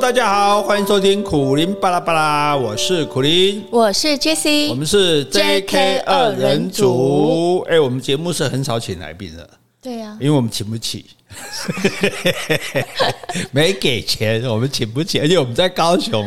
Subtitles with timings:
[0.00, 7.66] 大家好，欢迎收听苦林巴拉巴拉，我是苦林，我是 Jessie，我们是 JK 二人组。
[7.68, 9.50] 哎，我们节目是很少请来宾的，
[10.20, 11.06] 因为我们请不起。
[13.52, 16.26] 没给钱，我们请不起，而且我们在高雄，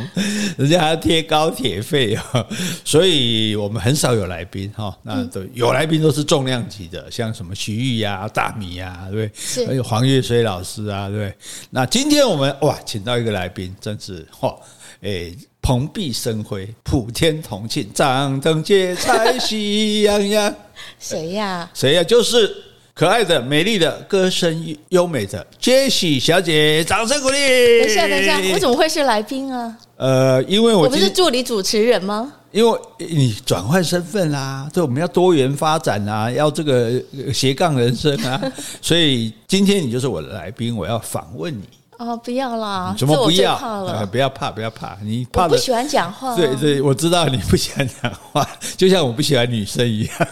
[0.57, 2.47] 人家还要贴高铁费啊，
[2.85, 4.95] 所以我们很少有来宾哈。
[5.01, 9.65] 那都有来宾都是重量级的，像什么徐玉呀、大米呀，对不对？
[9.65, 11.33] 还有黄月水老师啊，对不对？
[11.71, 14.55] 那今天我们哇，请到一个来宾，真是哇，
[15.01, 15.33] 哎，
[15.63, 20.55] 蓬荜生辉，普天同庆，张灯结彩， 喜洋洋。
[20.99, 21.67] 谁呀？
[21.73, 22.03] 谁呀？
[22.03, 22.65] 就是。
[23.01, 27.79] 可爱的、美丽的、歌声优美的 Jessie 小姐，掌声鼓励！
[27.79, 29.75] 等一下，等一下，我怎么会是来宾啊？
[29.97, 32.31] 呃，因为我，我不是助理主持人吗？
[32.51, 36.91] 因为你转换身份啦，对，我们要多元发展啊，要这个
[37.33, 38.39] 斜杠人生啊，
[38.83, 41.63] 所以今天你就是我的来宾，我要访问你。
[42.01, 42.95] 哦，不要啦！
[42.97, 43.55] 怎么不要？
[43.85, 46.35] 呃、不要怕，不要怕，你怕不喜欢讲话、啊。
[46.35, 50.27] 对对，我知道你不喜欢讲话，就像我不喜欢女生一样。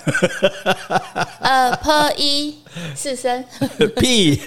[1.39, 2.55] 呃，p 一
[2.95, 3.45] 四声
[3.97, 4.41] 屁。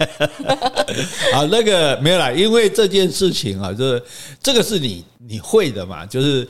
[1.32, 4.02] 好，那个没有啦，因为这件事情啊，就是
[4.42, 6.46] 这个是你你会的嘛，就是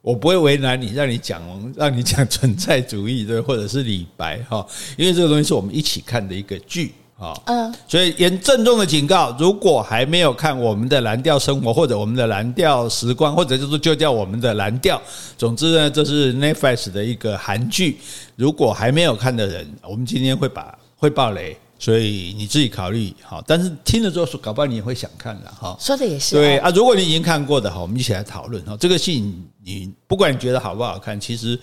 [0.00, 1.42] 我不会为难你，让你讲，
[1.76, 4.66] 让你讲存在主义对，或者是李白哈，
[4.96, 6.94] 因为这个东西是我们一起看的一个剧。
[7.16, 15.00] 啊，嗯，所以严郑重的警告，如果还没有看我们的蓝调生活，或者我们的蓝调时光，或者就是就叫我们的蓝调，
[15.38, 17.98] 总之呢，这是 Netflix 的一个韩剧。
[18.34, 23.40] 如果还没有看的人，我们今天会把会爆雷，所以你自己考虑好。
[23.46, 25.76] 但是听了之后，搞不好你也会想看了哈。
[25.78, 26.68] 说的也是，对啊。
[26.70, 28.76] 如果你已经看过的哈，我们一起来讨论哈。
[28.80, 31.56] 这个戏你不管你觉得好不好看，其实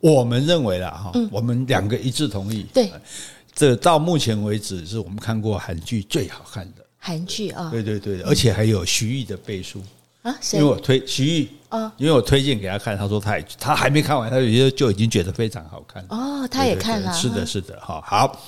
[0.00, 2.66] 我们认为啦哈，我们两个一致同意。
[2.74, 2.90] 对。
[3.56, 6.84] 这到目前为止是我们看过韩剧最好看的。
[6.98, 9.82] 韩剧啊，对对对，而且还有徐艺的背书
[10.22, 18.40] 啊，因为我推徐艺啊，因为我推荐给他看，他说他他还没看完，他有些就已经觉得非常好看哦，他也看了，是的，是的，哈，好，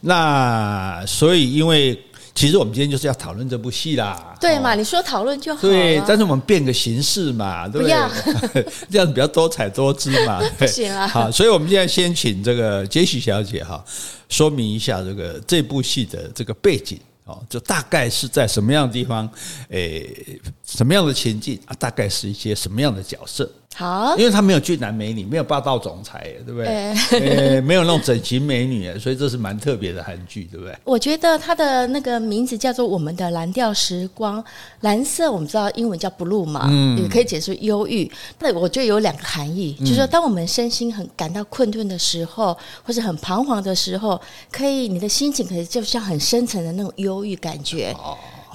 [0.00, 1.96] 那所以因为。
[2.36, 4.74] 其实我们今天就是要讨论这部戏啦，对嘛？
[4.74, 5.62] 你说讨论就好。
[5.62, 8.62] 对，但是我们变个形式嘛，对不对？
[8.90, 10.38] 这样子比较多彩多姿嘛。
[10.58, 11.08] 不行啊。
[11.08, 13.82] 好，所以我们现在先请这个 Jessie 小姐哈，
[14.28, 19.26] 说明一下这个这部戏的这个背景哦，就大概是在什么样的地方，
[19.70, 21.74] 诶，什么样的情境啊？
[21.78, 23.50] 大概是一些什么样的角色？
[23.78, 26.94] 好，因为他没有俊男美女，没有霸道总裁，对不对？
[27.20, 30.74] 呃，没有那种整形美女，所以这是蛮特别的韩剧，对不对？
[30.82, 34.42] 我觉得它的那个名字叫做《我们的蓝调时光》，
[34.80, 38.10] 蓝色我们知道英文叫 blue 嘛，嗯，也可以解释忧郁。
[38.38, 44.18] 但我觉得有两个含义，就是说当我们身心很感到困顿的时候，或者很彷徨的时候，
[44.50, 47.94] 可以你的心情可以就像很深层的那种忧郁感觉。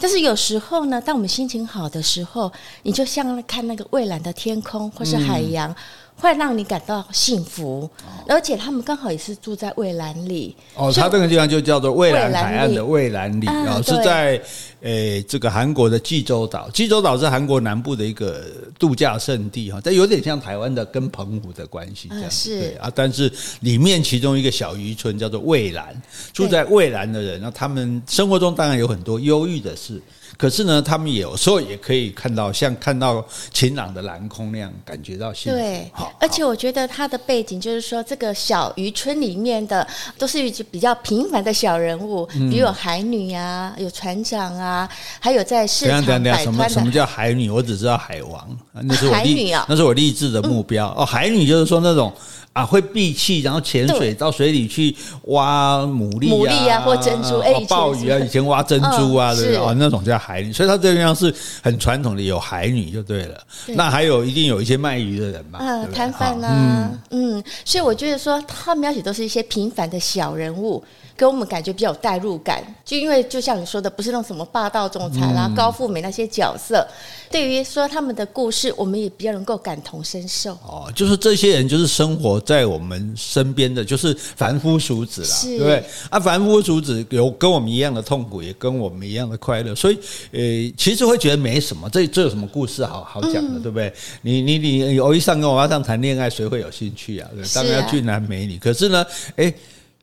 [0.01, 2.51] 但是有时候呢，当我们心情好的时候，
[2.81, 5.75] 你就像看那个蔚蓝的天空或是海洋，嗯、
[6.21, 7.89] 会让你感到幸福。
[8.05, 10.55] 哦、而且他们刚好也是住在蔚蓝里。
[10.75, 14.39] 哦，他这个地方就叫做蔚蓝海岸的蔚蓝里啊，是在
[14.81, 16.69] 诶、欸、这个韩国的济州岛。
[16.69, 18.45] 济州岛是韩国南部的一个
[18.77, 22.29] 度假胜地哈，这有点像台湾的跟澎湖的关系这样。
[22.29, 23.31] 是对啊，但是
[23.61, 25.99] 里面其中一个小渔村叫做蔚蓝，
[26.31, 29.99] 住在蔚蓝的人，那他们生活中当然有很多忧郁的事。
[30.41, 35.59] 可是呢，他们有时候也可以看到像看到晴朗的蓝空那样，感觉到幸福。
[35.59, 39.87] 对，而且我觉得它的背景就是说，这个小渔村里面的
[40.17, 46.69] 都是一些比较平凡的小人物，比如有海女啊，有船长啊，还有在市场摆摊的。
[46.69, 47.47] 什么叫海女？
[47.47, 51.05] 我只知道海王，那是我海女啊，那是我励志的目标哦。
[51.05, 52.11] 海女就是说那种。
[52.53, 54.93] 啊，会闭气，然后潜水到水里去
[55.27, 59.55] 挖牡蛎、牡蛎啊，或珍珠，哎，鲍鱼啊，以前挖珍珠啊，对？
[59.55, 63.41] 哦，那种叫海女，所以它这个样是很传统的，有海女就对了。
[63.67, 70.83] 那还有一定有一些卖鱼的人嘛，嗯，摊贩啊，嗯，所以我觉得说，他描写都是一些平凡的小人物。
[71.17, 76.87] 给我们感觉比较有代入感，就因为就像你说的，不是那种什么霸道总裁啦、嗯、高富美那些角色，
[77.31, 80.51] 对于说他们的故事，我们也比较能够感同身受。
[80.55, 85.83] 哦，就是这些人就是生活在我们身边的，就是凡夫俗子啦，是对不对？
[86.09, 89.97] 啊，凡夫俗子有跟我们一样的痛苦，也跟我们一样的快乐，所以
[90.31, 90.39] 呃，
[90.77, 91.89] 其实会觉得没什么。
[91.89, 93.93] 这这有什么故事好好讲的，嗯、对不对？
[94.21, 97.29] 你你你偶一上跟我上谈恋爱，谁会有兴趣啊？
[97.33, 98.59] 对，当然要俊男美女。
[98.59, 99.05] 可是呢，
[99.37, 99.53] 哎。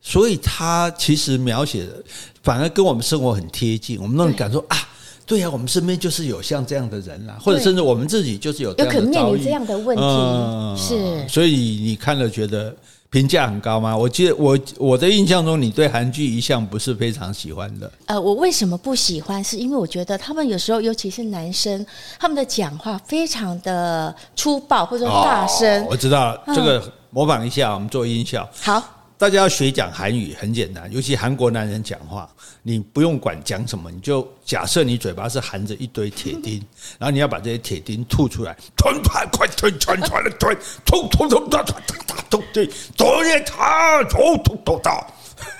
[0.01, 2.01] 所以他其实描写的
[2.41, 4.77] 反而跟我们生活很贴近，我们都能感受啊，
[5.29, 11.29] 对呀，我们身边就是有像这样的人啦，或者甚至我们自己就是有这样的，有可能面临这样的问题，是。
[11.29, 11.51] 所以
[11.83, 12.75] 你看了觉得
[13.11, 13.95] 评价很高吗？
[13.95, 17.91] 我记得我我的印象中，你对韩剧一向不是非常喜欢的。
[18.07, 19.43] 呃，我为什么不喜欢？
[19.43, 21.85] 是因为我觉得他们有时候，尤其是男生，
[22.19, 25.83] 他们的讲话非常的粗暴或者说大声。
[25.83, 28.49] 哦，我知道了，这个模仿一下，我们做音效。
[28.61, 28.83] 好。
[29.19, 32.29] 大家要学讲韩语很简单，尤其韩国男人讲话，
[32.63, 36.65] 你不用管讲什么，你就假设你嘴巴是含着一堆铁钉，
[36.97, 41.73] 然后你要把这些铁钉吐出来，吞吞快吞吞吞的吞，吐吐吐吐吐
[42.07, 44.89] 吐吐对，多热他吐吐吐吐。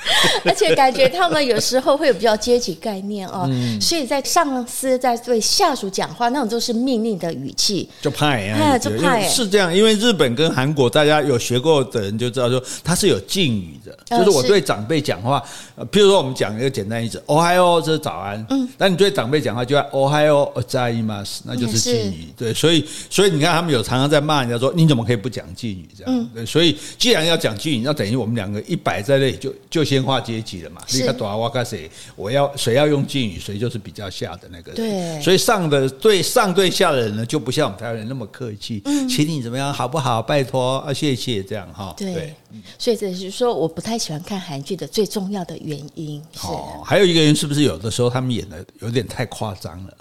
[0.44, 9.74] 而且感觉他们有时候会有比较阶级概念哦，嗯、所以在上司在对下属讲话，那种都是命令的语气，就怕呀，就怕是这样。
[9.74, 15.42] 因为日本跟韩国，大家有学过的人就知道说，他是有敬语的，就是我对长辈讲话，
[15.76, 26.28] 呃，譬如说我们讲一个简单例子，おはよう这是早安，嗯，但你对长辈讲话就要おはようございます，那就是敬语，对，所以所以你看他们有常常在骂人家说，你怎么可以不讲敬语这样？
[26.34, 30.81] 对，所以既然要讲敬语，那等于我们两个一摆在那里就就先 划阶级了嘛。
[30.91, 31.89] 你看，多哇卡谁？
[32.15, 34.75] 我要谁要用敬语，谁就是比较下的那个人。
[34.75, 38.81] 对，所以上的对上对下的人呢，就不像我们台湾人那么客气。
[38.85, 40.21] 嗯，请你怎么样，好不好？
[40.21, 41.93] 拜托啊，谢谢这样哈。
[41.97, 42.33] 对，
[42.77, 46.21] 所以这是说我不太喜欢看韩剧的最重要的原因。
[46.43, 49.93] 哦，还有一个人是不是有的时候他们演的有点太夸张了？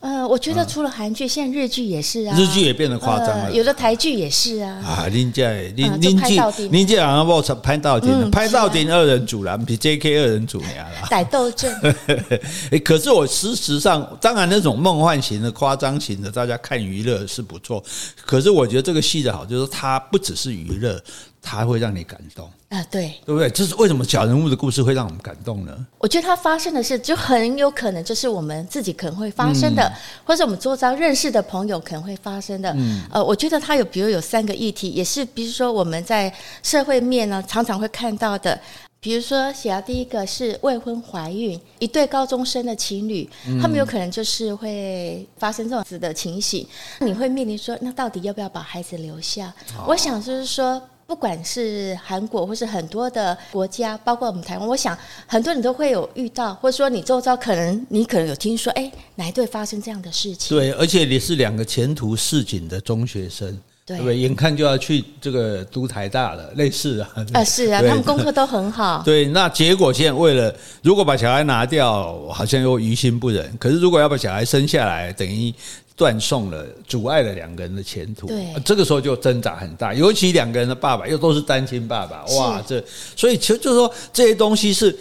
[0.00, 4.70] 呃，我觉得除了韩剧，现在日剧也是啊，日剧也变得夸张了，有的台剧也是啊。
[4.84, 6.40] 啊，您在您您剧
[6.70, 10.18] 您这两个不拍到底，拍到底二人组了，比 J.K.
[10.20, 11.08] 二人组呀啦。
[11.10, 11.74] 歹斗阵。
[12.70, 17.82] 哎，可是我事实上，当然那种梦幻型的、夸张型的，大家看娱乐是不错。
[18.24, 21.02] 可是我觉得这个戏的好，就是它不只是娱乐。
[21.48, 23.48] 它会让你感动啊，对，对不对？
[23.50, 25.86] 这是为什么小人物的故事会让我们感动呢？
[25.98, 29.94] 我觉得它发生的事，就很有可能就是我们自己可能会发生的，嗯、
[30.24, 32.72] 或者我们周遭认识的朋友可能会发生的。
[32.76, 36.34] 嗯，呃，我觉得它有，比如有三个议题，也是比如说我们在
[36.64, 38.60] 社会面呢常常会看到的。
[38.98, 46.66] 比如说，写到第一个是未婚怀孕，一对高中生的情侣，嗯、他们有可能就是会发生这种子的情形，
[46.98, 49.54] 你会面临说，那到底要不要把孩子留下？
[49.78, 50.82] 哦、我想就是说。
[51.06, 60.58] 不管是韩国或是很多的国家，包括我们台湾，我想很多人都会有遇到，或者说你周遭可能你可能有听说，哎，哪一对发生这样的事情？
[60.58, 63.56] 对，而且你是两个前途似锦的中学生，
[63.86, 64.18] 对不对？
[64.18, 67.08] 眼看就要去这个都台大了，类似啊。
[67.34, 69.00] 啊，是啊，他们功课都很好。
[69.04, 73.56] 对，那结果现在为了如果把小孩拿掉，好像又于心不忍。
[73.58, 75.54] 可是如果要把小孩生下来，等于。
[75.96, 78.28] 断送了，阻碍了两个人的前途。
[78.28, 82.84] 对，这个时候就挣扎很大，尤其两个人的爸爸又都是单亲爸爸，哇，这
[83.16, 84.96] 所以其实就是说这些东西是。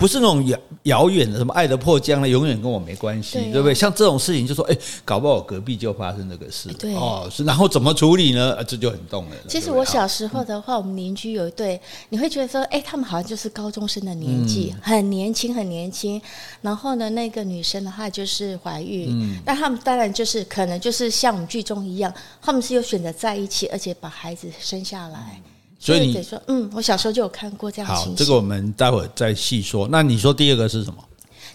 [0.00, 3.74] 不是那种遥遥远的什么爱的迫降了，永远跟我没关系，对，啊、对不对？
[3.74, 8.64] 像这种事情，就说哎，搞不好隔壁就发生这个事，对哦，是，然后怎么处理呢？
[8.64, 9.38] 这就很动人。
[9.46, 16.18] 其实我小时候的话，我们邻居有一对，你会觉得说，哎，他们好像就是高中生的年纪，嗯、很年轻，很年轻。
[16.62, 22.10] 然后呢，那个女生的话就是怀孕，嗯，但他们当然就是可能就是像我们剧中一样，
[22.40, 25.42] 他们是有选择在一起，而且把孩子生下来。
[25.80, 28.12] 所以你得说，嗯，我小时候就有看过这样的情形。
[28.12, 29.88] 好，这个我们待会儿再细说。
[29.90, 31.02] 那你说第二个是什么？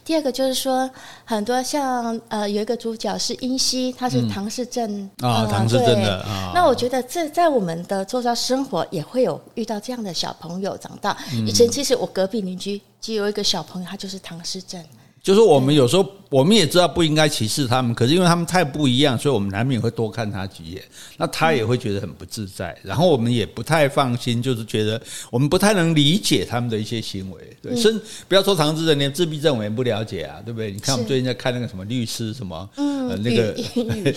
[0.04, 0.90] 第二个就是说，
[1.24, 6.52] 很多像呃，有一个主角是英熙，他是唐氏症啊，唐氏症的啊。
[6.54, 11.16] 那我觉得这在我们的周遭生活也会有遇到这样的小朋友长大。
[11.46, 14.84] 以前其实我隔壁邻居就有一个小朋友，他就是唐氏症。
[15.24, 16.06] 就是我们有时候
[16.36, 20.84] 我们也知道不应该歧视他们，可是因为他们太不一样，所以我们难免会多看他几眼。
[21.16, 25.02] 那他也会觉得很不自在，然后我们也不太放心，就是觉得
[25.32, 27.42] 我们不太能理解他们的一些行为。
[27.62, 30.72] 对，甚不要说唐氏症，连自闭症我们也不了解啊，对不对？
[30.72, 33.58] 你看我们最近在看那个什么律师什么，嗯，那个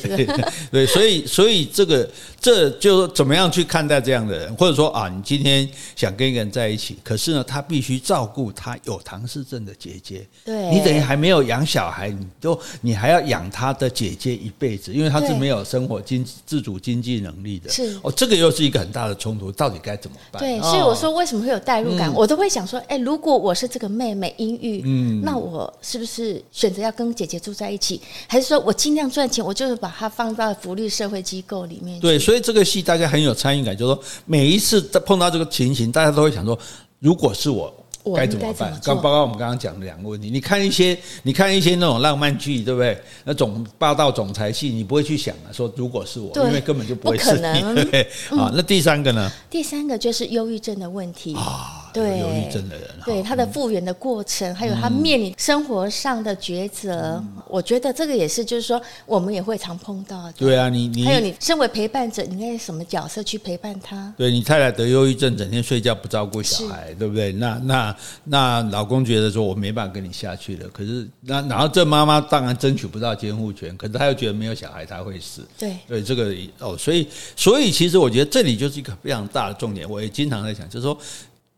[0.73, 2.11] 对，所以所以这个
[2.41, 10.99] 这就怎么样去看待这样的人，或者说啊，你今天想跟一个人在一起，可是呢，他必须照顾他有唐氏症的姐姐，对，你等于。
[10.99, 17.71] 还没有养小孩，你都你还要养他的姐姐一辈子，因为他是没有生活经自主经济能力的。
[17.71, 20.41] 是哦，这个又是一个很大的冲突，到底该怎么办？
[20.41, 31.99] 对，所以我说为什么会有代入感，哦、我都会想说，哎，如果我是这个妹妹英玉，嗯，那我是不是选择要跟姐姐住在一起，还是说我尽量赚钱，我就是把它放到福利社会机构里面？
[32.00, 36.59] 对，所以这个戏大家很有参与感，就是说每一次碰到这个情形，大家都会想说，
[37.00, 37.73] 如果是我。
[38.17, 38.81] 该怎么办？
[38.85, 42.99] 刚包括我们刚刚讲的两个问题，你看一些，你看一些那种浪漫剧，对不对？
[43.25, 48.38] 那种霸道总裁戏，你不会去想啊，说如果是我，因为根本就不会是你。
[48.38, 49.31] 啊，那第三个呢？
[49.50, 51.88] 第三个就是忧郁症的问题啊。
[52.07, 60.33] 有忧郁症的人，对他的复原的过程，还有他面临生活上的抉择，我觉得这个也是，就是说我们也会常碰到的。
[60.33, 64.12] 对啊，你你还有你身为陪伴者，你应该什么角色去陪伴他？
[64.17, 67.33] 对你太太得忧郁症，整天睡觉不照顾小孩，对不对？
[67.33, 75.47] 那那那老公觉得说我没办法跟你下去了，可是那然后这妈妈当然争取不到监护权，可是他又觉得没有小孩他会死。
[75.59, 80.99] 对对，这个哦，所以所以其实我觉得这里就是一个非常大的重点，我也经常在想，就是说。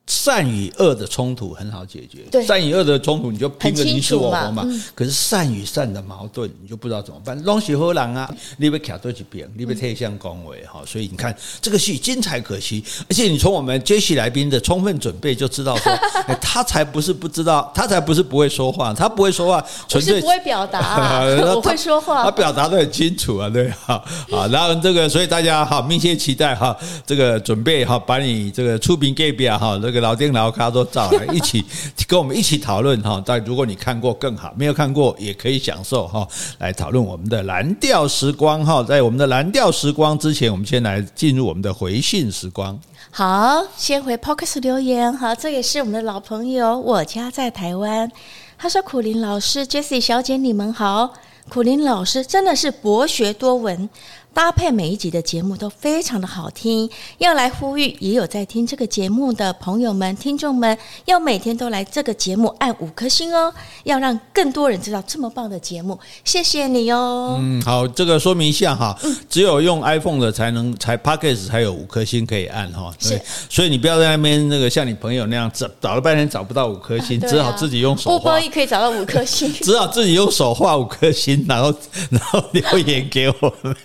[0.07, 4.66] 善与恶的冲突很好解决，对，善与恶的冲突你就拼个你死我活嘛。
[4.92, 7.40] 可是善与善的矛盾你就不知道怎么办。
[7.45, 10.83] 东西好人啊，你被卡多几遍，你被推向恭维哈。
[10.85, 15.92] 所以你看这个戏精彩可惜，而且你从我们接戏来宾的充分准备就知道说，
[16.42, 21.21] 他才不是不知道，他才不是不会说话，他不会说话，纯粹不会表达，
[21.54, 24.02] 我会说话，他表达的很清楚啊，对哈
[24.33, 24.49] 啊。
[24.49, 26.76] 然后这个，所以大家哈密切期待哈，
[27.07, 30.00] 这个准备哈，把你这个出名给表哈，这个。
[30.00, 31.62] 老丁、老卡都找来一起
[32.09, 33.23] 跟我们一起讨论哈。
[33.25, 36.26] 但如果你看过更好，没有看过也可以享受哈。
[36.59, 38.82] 来讨论我们的蓝调时光哈。
[38.82, 42.78] 在我们的蓝调时光之前，我们先来进入我们的回信时光。
[43.11, 45.12] 好，先回 Podcast 留言。
[45.12, 48.11] 哈，这也是我们的老朋友，我家在台湾。
[48.56, 51.12] 他说：“苦苓老师、Jessie 小姐，你们好。
[51.49, 53.90] 苦苓老师真的是博学多闻。”
[54.32, 63.52] 搭配每一集的节目都非常的好听，要来呼吁也有在听这个节目的朋友们、听众们，要每天都来这个节目按五颗星哦，
[63.84, 67.37] 要让更多人知道这么棒的节目，谢谢你哦。
[67.40, 68.96] 嗯，好，这个说明一下哈，
[69.28, 73.20] 只有用 iPhone 的才能才 Podcast 才有五颗星可以按哈，是，
[73.50, 78.18] 所以你不要在那边那个像你朋友那样找找了半天找不到五颗星，只好自己用手画。
[78.18, 81.75] 播报亦可以找到五颗星， 只好自己用手画五颗星，然后
[82.10, 83.76] 然后留言给我们。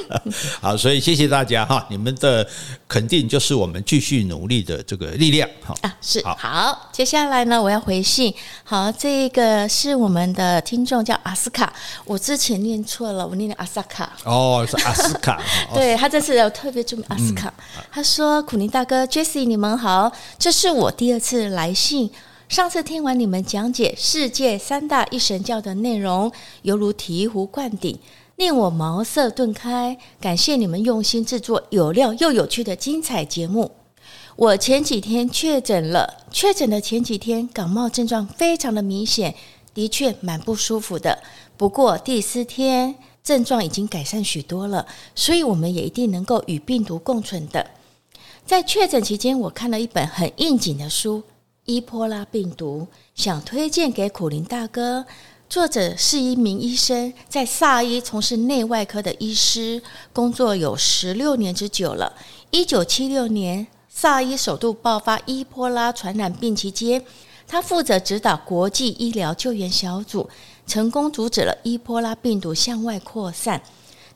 [0.60, 2.46] 好，所以谢谢大家哈，你们的
[2.86, 5.74] 肯定就是我们继续努力的这个力量哈。
[5.82, 8.32] 啊，是好，好，接下来呢，我要回信。
[8.64, 11.72] 好，这个是我们的听众叫阿斯卡，
[12.04, 14.12] 我之前念错了，我念阿萨卡。
[14.24, 15.40] 哦，是阿斯卡。
[15.74, 17.52] 对，他这次有特别注明阿斯卡。
[17.90, 22.10] 他说：“苦林大哥，Jessie，你们好，这是我第二次来信。
[22.48, 26.30] 上次听完你们讲解世界三大一神教的内容，
[26.62, 27.98] 犹如醍醐灌顶。”
[28.42, 33.70] 令我茅塞顿开，感谢你们用心制作有料又有趣的精彩节目。
[34.34, 39.32] 我前几天确诊了，确诊的前几天感冒症状非常的明显，
[39.72, 41.22] 的确蛮不舒服的。
[41.56, 47.64] 不过第四天症状已经改善许多了，所以我们也一定能够与病毒共存的。
[48.44, 51.18] 在确诊期间，我看了一本很应景的书
[51.66, 55.06] 《伊波拉病毒》，想推荐给苦林大哥。
[55.52, 62.10] 作者是一名医生，在萨伊从事内外科的医师，工作有十六年之久了。
[62.50, 67.04] 一九七六年，萨伊首度爆发伊波拉传染病期间，
[67.46, 70.26] 他负责指导国际医疗救援小组，
[70.66, 73.60] 成功阻止了伊波拉病毒向外扩散。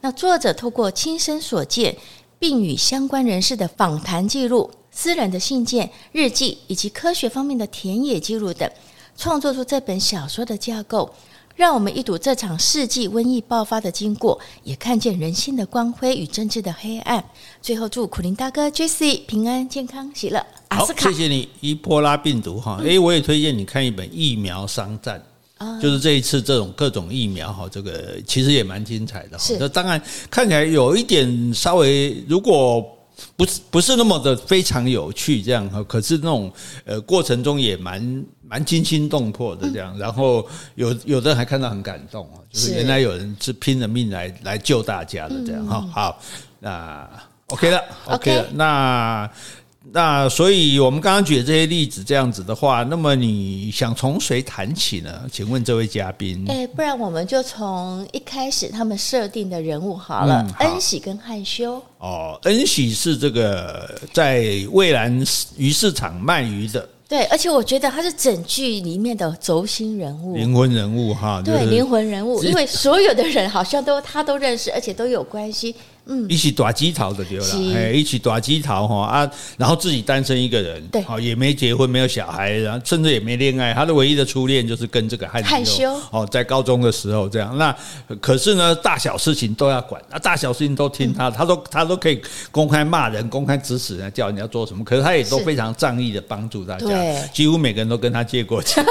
[0.01, 1.95] 那作者透过亲身所见，
[2.39, 8.71] 并与相关人士的访谈记录、私人的信件、日记以及科学方面的田野记录等。
[9.17, 11.13] 创作出这本小说的架构，
[11.55, 17.25] 让我们一睹这场世纪瘟疫爆发的经过，也看见人性的光辉与政治的黑暗。
[17.63, 20.45] 最后，祝苦林大哥 Jessie 平安健康喜乐。
[20.69, 21.49] 好，谢谢你。
[21.61, 25.23] 伊波拉病毒哈，诶，我也推荐你看一本《疫苗商战》，
[25.81, 29.39] 就是这一次这种各种疫苗哈，这个其实也蛮精彩的。
[29.59, 32.85] 那，当然看起来有一点稍微如果。
[33.37, 36.53] 不是不是那么的非常有趣这样哈，可是那种
[36.85, 45.81] 呃过程中也蛮蛮惊心动魄的这样，然后有有的人还看到很感动啊，就是原来有人是拼了命来来救大家的这样哈。
[45.93, 46.21] 好，
[46.61, 47.09] 那
[47.49, 49.31] OK 了，OK 了，那。
[49.93, 55.23] 那所以，我们刚刚举的这些例子这样子的话，那么你想从谁谈起呢？
[55.33, 56.45] 请问这位嘉宾。
[56.49, 60.43] 哎，不然我们就从一开始他们设定的人物好了。
[60.43, 61.81] 嗯、好恩喜跟汉修。
[61.99, 65.25] 哦，恩喜是这个在蔚蓝
[65.57, 66.87] 鱼市场卖鱼的。
[67.09, 71.41] 对，而且我觉得他是整剧里面的轴心人物、灵魂人物哈。
[71.45, 75.73] 对，灵魂人物，因为所有的人好像都他都认识，而且都有关系。
[76.09, 87.59] 嗯，一起打机逃的对了，哎，一起打机逃哈啊，然后自己单身一个人，对，也没结婚，没有小孩，然后甚至也没恋爱，他的唯一的初恋就是跟这个汉修，哦，在高中的时候这样。
[87.59, 87.77] 那
[88.21, 92.23] 可是呢，大小事情都要管，啊，大小事情都听他，他都他都可以
[92.53, 94.85] 公开骂人，公开指使人，叫人家做什么。
[94.85, 96.87] 可是他也都非常仗义的帮助大家，
[97.35, 98.85] 几乎每个人都跟他借过钱。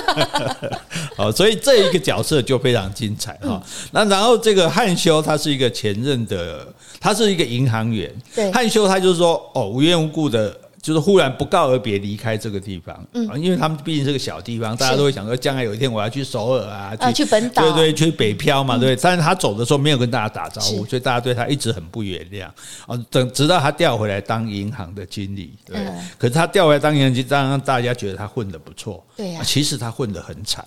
[1.15, 3.63] 好， 所以这一个角色就非常精彩哈。
[3.91, 6.67] 那然后这个汉修，他是一个前任的。
[7.05, 18.95] 他是一个银行员，对，汉修他就是说，哦，无缘无故的就是忽然不告而别离开这个地方，嗯，因为他们毕竟是个小地方，大家都会想说，将来有一天我要去首尔啊，啊，去本岛，对对，去北漂嘛，对。
[18.95, 22.47] 但是他走的时候没有跟大家打招呼，所以大家对他一直很不原谅。
[22.87, 25.77] 哦，等直到他调回来当银行的经理，对。
[26.17, 29.41] 可是他调回来当银行经理，让大家觉得他混得不错，对呀。
[29.43, 30.65] 其实他混得很惨。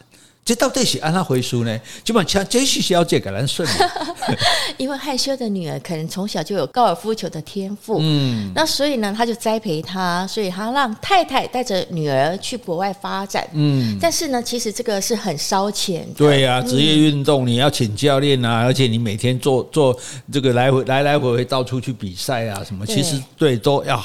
[0.49, 1.78] 这到底是按他回书呢？
[2.02, 3.90] 基本上这是小姐给人顺的，
[4.78, 19.95] 因为害羞的女儿可能从小就有高尔夫球的天赋，嗯，那所以呢，他就栽培她，所以他让太太带着女儿去国外发展，嗯，但是呢，其实这个是很烧钱的，对呀、啊，职业运动你要请教练啊，而且你每天做做
[20.33, 23.59] 这个来回来来回回到处去比赛啊，什么，其实对。
[23.59, 24.02] 都要。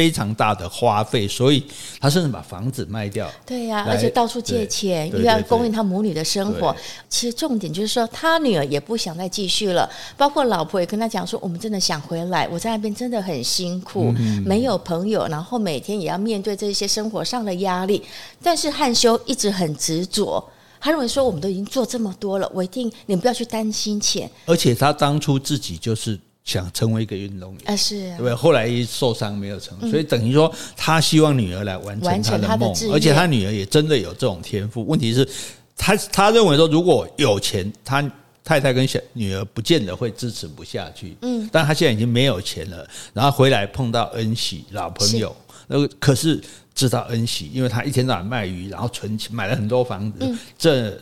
[0.00, 1.62] 非常大的花费，所以
[2.00, 3.30] 他甚至把房子卖掉。
[3.44, 6.74] 对呀、啊，而且到处借钱，又要供应他母女的生活。
[7.06, 18.02] 其实重点就是说，他女儿也不想再继续了，包括老婆也跟他讲说：“我们真的想回来，我在那边真的很辛苦，嗯、没有朋友，然后每天也要面对这些生活上的压力。”
[18.42, 20.42] 但是汉修一直很执着，
[20.80, 26.18] 他认为说：“我们都已经做这么多了，我一定你们不要去担心钱。”而且他当初自己就是。
[26.44, 28.34] 想成为一个运动员啊，是啊，对不对？
[28.34, 34.84] 后来一受伤没有成，所以等于说他希望女儿来完成他的梦，而且他女儿也真的有这种天赋。
[34.86, 35.28] 问题是，
[35.76, 38.02] 他他认为说，如果有钱，他
[38.42, 41.16] 太太跟小女儿不见得会支持不下去。
[41.20, 45.36] 嗯，但他现在已经没有钱了，然后回来碰到恩喜老朋友，
[45.68, 46.40] 那个可是
[46.74, 50.36] 知道恩喜，因为他一天到晚卖鱼，然后存钱买了很多房子。
[50.58, 50.98] 这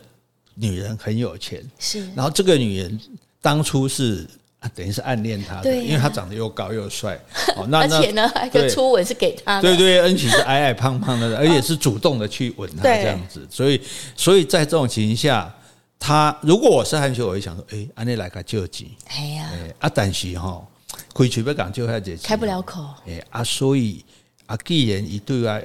[0.53, 2.07] 女人很有钱，是。
[2.13, 2.99] 然后这个女人
[3.41, 4.27] 当初是。
[4.59, 7.19] 啊， 等于是暗恋他的，因为他长得又高又帅。
[7.55, 9.61] 哦，那 而且呢，还个初吻是给他的。
[9.61, 13.47] 对对，恩喜是矮矮胖胖的， 而且是主动的去吻他这样子。
[13.49, 13.81] 所以，
[14.15, 15.53] 所以在这种情形下，
[15.97, 18.91] 他如果我是汉修，我会想说，哎，安内来个救急。
[19.07, 19.49] 哎呀，
[19.79, 20.61] 啊，但是哈，
[21.13, 22.83] 可以随便讲救下这开不了口。
[23.07, 24.03] 哎啊，所以
[24.45, 25.59] 啊，既然一对啊。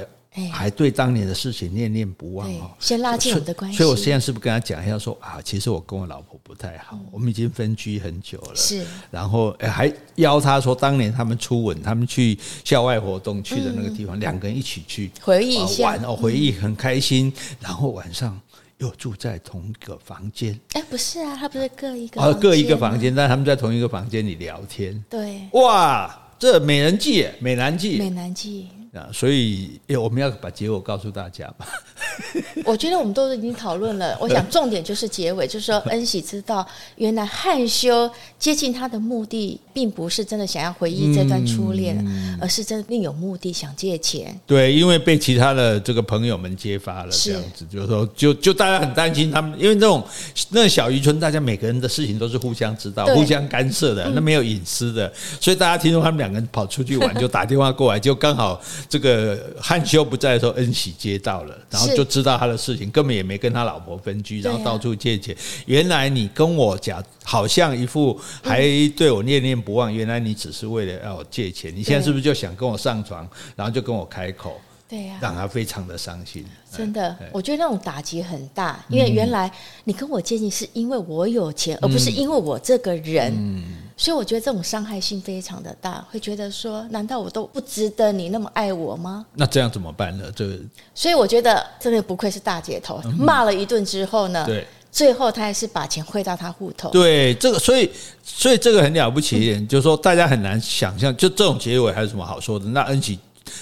[0.53, 3.79] 还对当年的事情念念不忘哦，先拉近我们的关系。
[3.79, 8.57] 所以我现在是不是跟他讲一下说啊，其实我跟我老婆不太好，我们已经分居很久了。
[8.57, 17.33] 是，然后还邀他说，当年他们初吻，他们去校外活动去的那个地方，两个人一起去回忆一下，玩哦，回忆很开心。
[17.61, 18.41] 然后晚上
[18.79, 20.59] 又住在同一个房间。
[20.73, 25.05] 哎，不是啊，他不是各一个啊，各一个房间，但他们在同一个房间里聊天。
[25.09, 28.67] 对，哇，这美人计，美男计，美男计。
[28.95, 31.67] 啊，所以，我们要把结果告诉大家吧。
[32.65, 34.17] 我觉得我们都已经讨论了。
[34.21, 44.39] 我想重点就是结尾，就是说恩喜知道，原来汉修接近他的目的，并不是真的想要回忆这段初恋，嗯、而是真的另有目的，想借钱。
[44.47, 50.07] 对，因为被其他的这个朋友们揭发了，这样子，就是说，就就大家很担心他们，因为那种
[50.51, 58.63] 那小渔村，大家每个人的事情都是互相知道、互相干涉的，那没有隐私的，所以大家听说他们两个人跑出去玩， 就打电话过来，就刚好。
[58.89, 65.37] 这个汉修不在的时候，恩喜接到了，然后就知道他的事情，根本也没跟他老婆分居，然后到处借钱。
[65.67, 68.63] 原来你跟我讲，好像一副还
[68.97, 71.75] 对我念念不忘，原来你只是为了要我借钱。
[71.75, 74.61] 你现在是不是就想跟我上床，然后就跟我开口？
[74.87, 76.45] 对呀，让他非常的伤心。
[76.71, 79.51] 真的，我觉得那种打击很大，因为原来
[79.85, 83.65] 你跟我接近是因为我有钱，而不是因为我这个人。
[83.97, 89.25] 所以我觉得这种伤害性非常的大，会觉得说，难道我都不值得你那么爱我吗？
[89.35, 90.25] 那这样怎么办呢？
[90.35, 90.59] 这个，
[90.95, 96.91] 所以我觉得真的不愧是大姐头，骂了一顿之后呢，对，最后他还是把钱汇到他户头。
[96.91, 97.89] 对，这个，所以，
[98.25, 102.67] 所以这个很了不起一点，就是说大家很难想象，就这种结尾还有什么好说的？
[102.67, 103.17] 那恩喜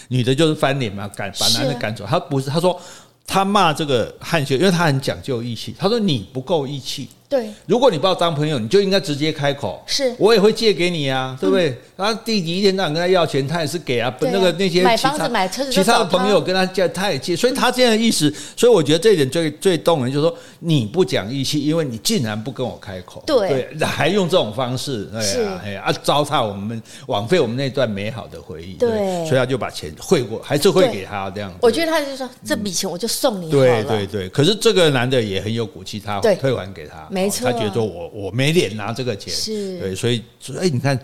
[0.08, 2.80] 女的就是翻脸嘛，赶把男的赶走，她不是，她说
[3.26, 7.10] 她骂这个汉秀，因为她很讲究义气，她说你不够义气。
[7.32, 9.82] 对，如果你把我当朋友，你就应该直接开口。
[9.86, 11.74] 是，我也会借给你啊，对不对？
[11.96, 14.14] 然后弟弟一天到晚跟他要钱，他也是给啊。
[14.20, 17.34] 那个那些买房子买车子，其他的朋友跟他借，他也借。
[17.34, 28.74] 所以他这样的意思，所以我觉得这一点最最动人，就是说你不讲义气，因为你竟然不跟我开口，对，还用这种方式，对啊，哎呀，糟蹋我们，枉费我们那段美好的回忆。
[28.74, 31.50] 对，所以他就把钱汇过，还是汇给他这样。
[31.62, 33.50] 我觉得他就说这笔钱我就送你。
[33.50, 37.08] 对对对，可是这个男的也很有骨气，他退还给他。
[37.22, 41.00] 没错，他觉得说我我没脸拿这个钱，是对，所以所以你看，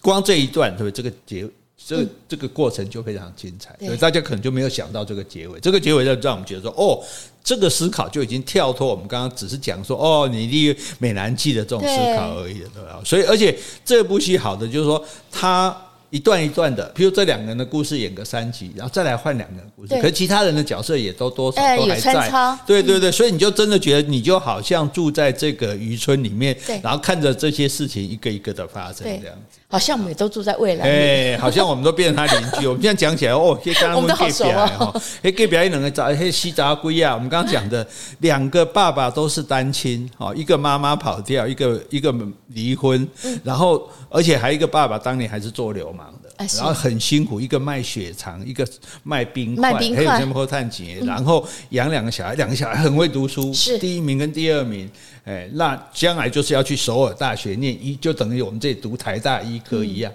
[0.00, 0.92] 光这一段对不对？
[0.92, 1.48] 这个结
[1.86, 5.60] 这个这个过程就非常精彩，所以大家可能就没有想到这个结尾。
[5.60, 7.04] 这个结尾就让我们觉得说，哦，
[7.42, 13.02] 这个思考就已经跳脱我们刚刚只是讲说，哦，你立美男计的这种思考而已了，对吧？
[13.04, 15.76] 所以而且这部戏好的就是说，他
[16.14, 19.96] 一段一段的，比如这两个人的故事演个三集，然后再来换两个人故事。
[19.96, 22.30] 可是其他人的角色也都多少都还在。
[22.30, 29.58] 欸、对对对，所以你就真的觉得你就好像住在这个渔村里面，然后看着这些事情一个一个的发生，这样子。
[29.74, 30.88] 好像我们也都住在未来。
[30.88, 32.66] 哎，好像我们都变成他邻居。
[32.70, 35.02] 我们现在讲起来哦，刚刚我们好熟哦。
[35.20, 37.84] 哎，隔壁两个找哎西杂龟啊，我们刚刚讲的
[38.20, 42.14] 两个爸爸都是单亲哦，一个妈妈跑掉，一个一个
[42.50, 43.04] 离婚，
[43.42, 48.64] 然后而且还有一个爸爸当年还是做流氓的，然后很辛苦，一个卖血肠，一个
[49.02, 54.88] 卖冰块，卖冰块，还有什么破碳结，然后养两个小孩，两个小孩很会读书，是第一名跟第二名。
[55.24, 60.12] 哎，那将来就是要去首尔大学念医，就等于我们这里读台大医科一样。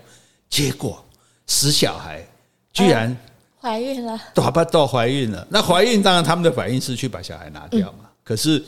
[0.50, 1.04] 结果，
[1.48, 2.26] 死小孩
[2.72, 3.16] 居然
[3.60, 5.46] 怀孕了，多半都怀孕了。
[5.50, 8.10] 那怀孕当然他们的反应是去把小孩拿掉嘛。
[8.24, 8.64] 可是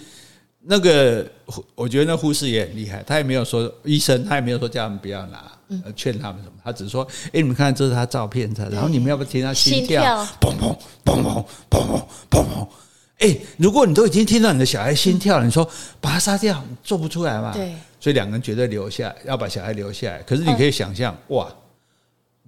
[0.60, 1.26] 那个，
[1.76, 5.52] 我觉得那护士也很厉害，他也没有说医生，他也没有说叫他们不要拿，
[5.96, 10.24] 劝他们什么，他只是说：哎，你们看这是他照片的，然后你们要不要听他心跳？
[10.40, 10.76] 砰砰
[11.06, 12.68] 砰砰砰砰砰砰。
[13.22, 15.68] 哎，如果你都已经听到你的小孩心跳了，你说
[16.00, 17.52] 把他杀掉，做不出来嘛？
[17.54, 20.18] 对，所以两个人绝对留下，要把小孩留下来。
[20.24, 21.48] 可是你可以想象，哇，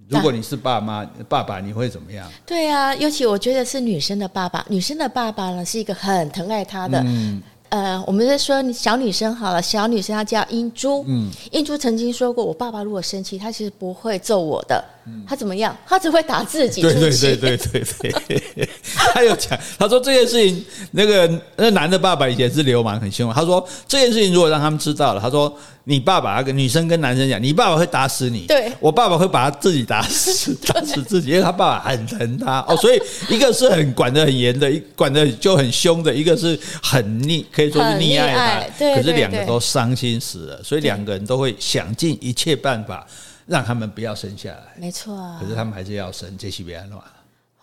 [0.10, 2.30] 如果你是爸妈爸爸，你会怎么样？
[2.46, 7.02] 对啊，尤其我觉得是女生的爸爸，女生的爸爸呢是一个很疼爱她的。
[7.06, 7.42] 嗯。
[7.74, 11.04] 呃，我们在说小女生好了，小女生她叫英珠。
[11.08, 14.86] 嗯，英珠曾经说过，我爸爸如果生气，他其实不会揍我的。
[15.08, 15.76] 嗯，他怎么样？
[15.88, 16.84] 他只会打自己。
[16.84, 18.70] 对对对对对对。
[18.94, 23.34] 他 有讲，他说这件事情，那个那男的爸爸以前是流氓，很凶。
[23.34, 25.52] 他说这件事情如果让他们知道了，他说
[25.86, 28.46] 你爸爸跟女生跟男生讲，你爸爸会打死你。
[28.48, 32.64] 对，我爸爸会把他自己打死， 打死自己，因为他爸爸很疼他。
[32.68, 38.78] 哦，所以一个是很管得很严的，管得就很凶的，一个是很溺，可以说是溺爱他。
[38.80, 43.06] 对，可是两个都伤心死了，所以两个人都会想尽一切办法
[43.46, 44.74] 让他们不要生下来。
[44.78, 47.02] 没错，可是他们还是要生，这是别安乱。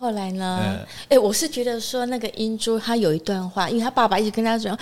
[0.02, 0.78] 后来呢？
[1.10, 4.74] 哎，我是觉得说那个英珠，她有一段话，因为她爸爸一直跟她说：“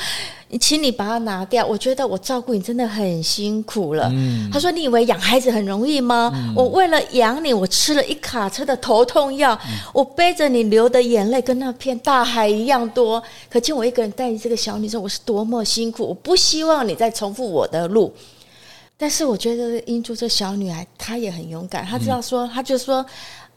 [0.46, 4.08] 你请你把它拿掉。”我觉得我照顾你真的很辛苦了。
[4.12, 6.30] 嗯、他说：“你以为养孩子很容易吗？
[6.32, 13.20] 嗯、我为了养你，我吃了一卡车的头痛药，嗯、我背着你流的眼泪跟那片大海一样多。
[13.50, 16.06] 可见我一个人带你这个小女生，我是多么辛苦。
[16.06, 18.14] 我不希望你再重复我的路。
[18.96, 21.84] 但是我觉得英珠这小女孩，她也很勇敢。
[21.84, 23.04] 她知道说，她就说。”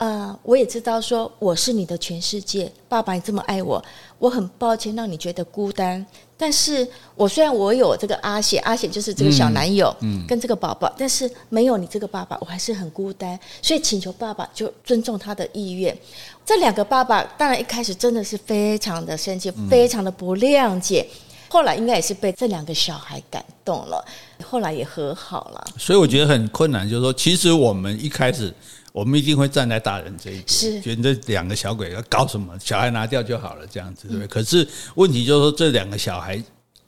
[0.02, 3.80] 呃，我也知道，说我是你的全世界，爸爸，你这么爱我，
[4.18, 6.04] 我很抱歉让你觉得孤单。
[6.36, 13.40] 但是我虽然我有这个阿显，阿显就是这个小男友，嗯，跟这个宝宝，嗯、但是没有你这个爸爸，我还是很孤单。
[13.62, 15.96] 所以请求爸爸就尊重他的意愿。
[16.44, 21.08] 这两个爸爸当然一开始真的是非常的生气，非常的不谅解。
[21.48, 24.04] 后来应该也是被这两个小孩感动了，
[24.44, 25.64] 后来也和好了。
[25.78, 28.52] 所以我觉得很困难，就是说，其实我们一开始。
[28.92, 34.28] 我们一定会站在大人这一边，是觉得这两个小鬼要搞什么，小孩拿掉就好了，这样子对不对？
[34.28, 36.42] 可是问题就是说，这两个小孩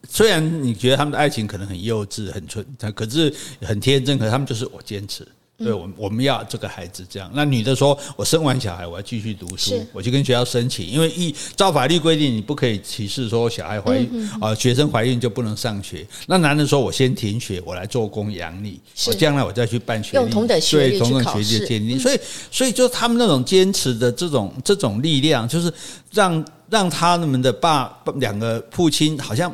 [0.09, 5.25] 虽然你觉得他们的爱情可能很幼稚、很纯，可是很天真，可是他们就是我坚持。
[5.63, 7.29] 对，我们我们要这个孩子这样。
[7.33, 16.05] 那女的说：“我生完小孩，我要继续读书，我就跟学校申请，因为一照法律规定，你不可以歧视说小孩怀孕啊、学生怀孕就不能上学。
[16.27, 21.11] 那男的说：我先停学，我来做工养你，我将来我再去办学历，用同等学历去考试。
[21.11, 21.99] 对，同等学历的鉴定。
[21.99, 22.19] 所以，
[22.51, 25.73] 所以就他们那种坚持的这种这种力量，就是
[26.11, 29.53] 让让他们的爸两个父亲好像。”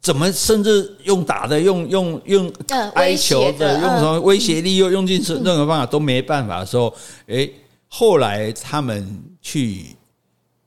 [0.00, 2.52] 怎么甚至用打的、用用用
[2.94, 6.94] 哀求的、用什么威胁力，又用尽是任何方法都没办法的时候，
[7.26, 7.48] 哎，
[7.88, 9.96] 后来他们去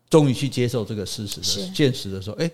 [0.10, 2.50] 终于去接受这个事实的现实的时候，哎，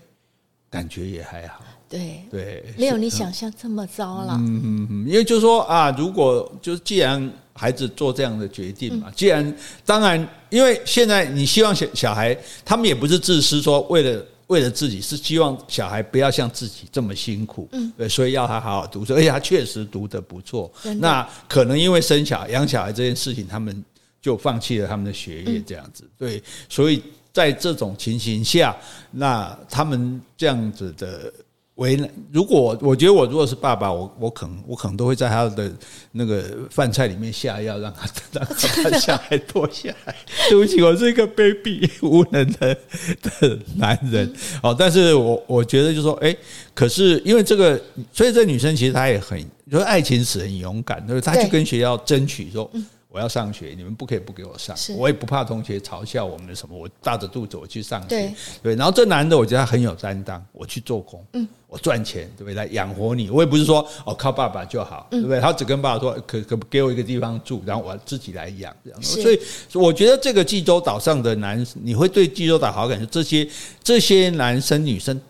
[0.70, 1.60] 感觉也还好。
[1.88, 4.34] 对对，没有你想象这么糟了。
[4.38, 14.24] 嗯嗯嗯，因为就是说啊，如果就是既然孩子做这样的决定嘛，既然当然，因为现在你希望小小孩，他们也不是自私，说为了。
[14.50, 20.70] 为了自己是希望小孩不要像自己这么辛苦，嗯，对，所以要他好好读书， 而且他确实读得不错。
[20.98, 23.84] 那可能因为生小孩、养小孩这件事情，他们
[24.20, 26.02] 就放弃了他们的学业，这样子。
[26.04, 27.00] 嗯、对，所以
[27.32, 28.76] 在这种情形下，
[29.10, 31.32] 那他们这样子的。
[31.80, 35.72] 为难，如果我觉得我如果是爸爸，我我可能我可能都会在他的
[36.12, 40.14] 那个饭菜里面下药，让他让他把小孩脱下来。
[40.50, 42.76] 对不起，我是一个卑鄙无能的
[43.22, 44.30] 的男人。
[44.62, 46.36] 哦，但是我我觉得就是说，哎，
[46.74, 47.80] 可是因为这个，
[48.12, 51.20] 所以这女生其实她也很，就是爱情使人勇敢，就是？
[51.22, 52.70] 她去跟学校争取说，
[53.10, 62.54] 我要上学，你们不可以不给我上，我也不怕同学嘲笑我们的什么，我大着肚子我去上学，对，对，然后这男的我觉得他很有担当，我去做工，嗯，我赚钱，对不对？
[62.54, 65.40] 来养活你，我也不是说哦靠爸爸就好，对不对？
[65.40, 69.40] 他只跟爸爸说可可给我一个地方住，然后我自己来养，这样，所以
[69.74, 73.48] 我觉得这个济州岛上的男，你会对济州岛好感，就这些
[73.82, 75.20] 这些男生女生。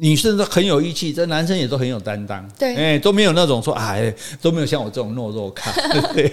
[0.00, 5.70] 女生都很有义气，这男生也都很有担当，对，哎，都没有那种说哎，都没有像我这种懦弱咖、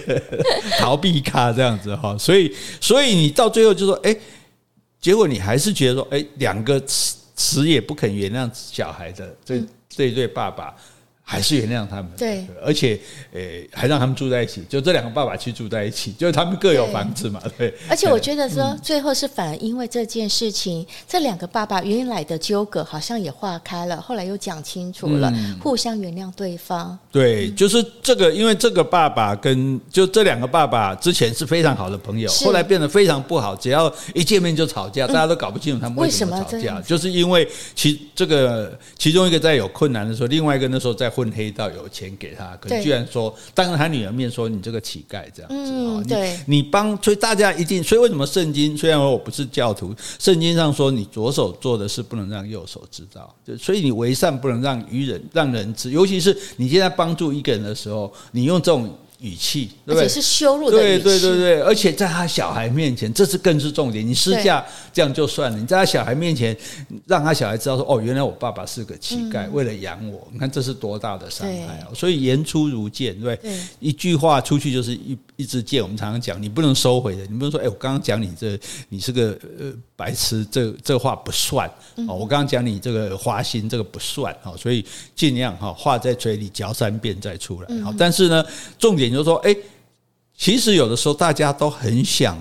[0.79, 4.15] 逃避咖这样子哈，所以，所以你到最后就说，哎，
[5.01, 10.73] 结果你还是觉得说，哎，两个死也不肯原谅小孩的这这一对爸爸。
[11.29, 12.97] 还是原谅他们，对，而且，
[13.33, 17.69] 诶、欸，还让他们住在一起，就这两个爸爸去住在一起，就是他们各有房子嘛，对。
[17.69, 26.97] 对，而且我觉得说，最后是反而因为这件事情，嗯、这两个爸爸原来的纠葛好像也化开了，后来又讲清楚了，嗯、互相原谅对方。
[27.11, 41.11] 对，就是这个，因为这个爸爸跟就这两个爸爸之前是非常好的朋友，后来变得非常不好，只要一见面就吵架，大家都搞不清楚他们为什么吵架，就是因为其这个其中一个在有困难的时候，另外一个那时候在。
[41.17, 46.05] 混黑道有钱给他，可居然说当着他女儿面说你这个乞丐这样子，嗯，
[46.45, 58.95] 你，你帮，所以大家一定，所以为什么圣经虽然我不是教徒，圣经上说你左手做的事不能让右手知道，就所以你为善不能让愚人让人知，尤其是你现在帮助一个人的时候，你用这种。
[59.19, 60.07] 语气，对不对？
[60.07, 61.03] 是羞辱的语气。
[61.03, 64.05] 对对对对，而且在他小孩面前，这是更是重点。
[64.05, 66.55] 你私下这样就算了，你在他小孩面前，
[67.07, 71.87] 让他小孩知道说：“哦，原来我爸爸是个乞丐，为了养我。”你看这是多大的伤害啊！
[71.95, 73.39] 所以言出如剑，对，
[73.79, 75.81] 一句话出去就是一一支箭。
[75.81, 78.55] 我们常常讲，你不能收回的，你不能说：“哎，我刚刚讲你这，
[78.89, 81.67] 你是个呃白痴，这这话不算。”
[82.07, 84.31] 哦，我刚刚讲你这个花心，这个不算。
[84.43, 87.83] 哦，所以尽量哈话在嘴里嚼三遍再出来。
[87.83, 88.45] 好，但是呢，
[88.77, 89.06] 重点。
[89.07, 89.55] 也就是说，哎，
[90.37, 92.37] 其实有的时候大家都很想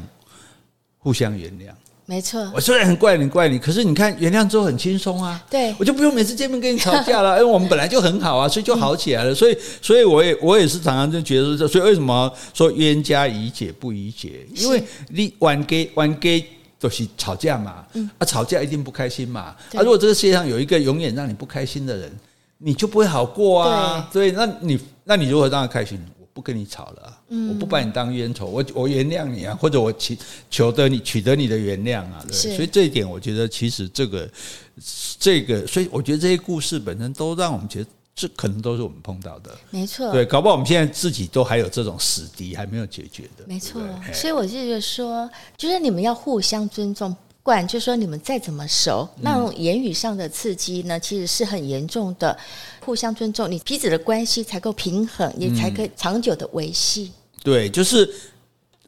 [0.99, 1.71] 互相原谅。
[2.09, 5.45] 没错，我虽然很怪你怪你，可是你看原谅之后很轻松啊。
[5.51, 9.35] 对，我就不用每次见面跟你吵架了，因 为我们本来就很好啊，所以就好起来了。
[9.35, 14.47] 所以，所以我也我也是常常就觉得说，所以为什么说冤家宜解不宜结？
[14.55, 16.45] 因为你玩 gay 玩 gay
[16.79, 17.85] 都是吵架嘛，
[18.19, 19.41] 啊，吵架一定不开心嘛。
[19.41, 22.17] 啊，如果这个世界上有一个永远让你不开心的人，
[22.59, 24.09] 你就不会好过啊。
[24.13, 25.99] 对，那你那你如何让他开心？
[26.37, 27.19] 不跟你吵了，啊，
[27.49, 30.15] 我不把你当冤仇，我我原谅你啊，或者我求
[30.51, 34.31] 求得你取得你的原谅啊，对，所以这一点我觉得其实这个
[35.19, 43.81] 这个，所以我觉得这些故事本身都让我们觉得这可能都是我们碰到的，没错，对，搞不好我们现在自己都还有这种死敌还没有解决的，没错，
[44.13, 47.17] 所以我就觉得说，就是你们要互相尊重。
[47.47, 52.37] 不管就说你们再怎么熟，那种言语上的刺激呢，其实是很严重的。
[52.85, 57.13] 互相尊重，你彼此的关系才够平衡，也才可以长久的维系。
[57.45, 58.13] 对，就是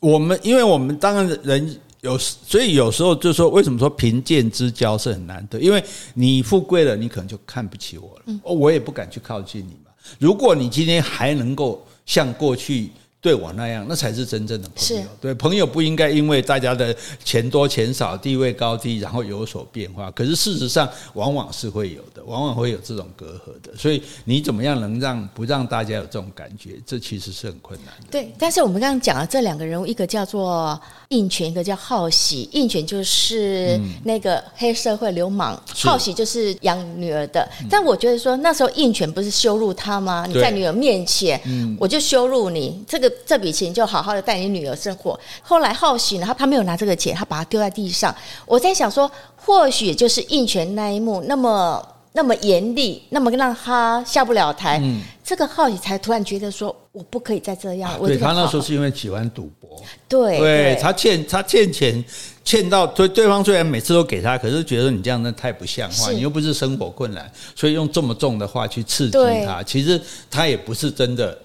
[0.01, 5.61] 我们，因为我们当然人有，所以有时候就说，为什么说贫贱之交是很难得？
[5.61, 5.81] 因为
[6.13, 9.93] 你富贵了，你可能就看不起我了，我也不敢去靠近你嘛。
[10.19, 12.91] 如果你今天还能够像过去。
[13.21, 15.03] 对我那样，那才是真正的朋友。
[15.21, 20.09] 对，朋友不应该因为大家的钱多钱少、地位高低，然后有所变化。
[20.13, 23.77] 可是事实上，往往是会有的，往往会有这种隔阂的。
[23.77, 26.81] 所以你怎么样能让不让大家有这种感觉？
[26.87, 28.07] 这其实是很困难的。
[28.11, 32.49] 对，但是我们刚刚讲了这两个人物，一个叫做应权，一个叫好喜。
[32.53, 37.49] 印权就是那个黑社会流氓，好喜就是养女儿的。
[37.71, 40.27] 但我觉得说那时候印权不是羞辱他吗？
[40.29, 41.41] 你在女儿面前，
[41.79, 43.09] 我就羞辱你这个。
[43.27, 45.19] 这笔钱就好好的带你女儿生活。
[45.43, 48.15] 后来好喜呢，他他没有拿这个钱，他把它丢在地上。
[48.47, 54.79] 我在想说，或许就是印权那一幕那么那么严厉，那么让他下不了台。
[54.83, 57.91] 嗯，这个浩宇才突然觉得说，我不可以再这样。
[57.91, 62.05] 啊、对他那时候是因为喜欢赌博，对，对他欠他欠钱
[62.43, 69.63] 欠到对对方虽然每次都给他，可是觉得你这样那太不像话，你又不是生活困难，所以用这么重的话去刺激他。
[69.63, 71.39] 其实他也不是真的。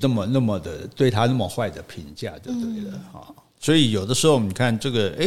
[0.00, 5.24] 那么那么的对他那么坏的评价就对了哈，嗯、所以有的时候你看这个哎，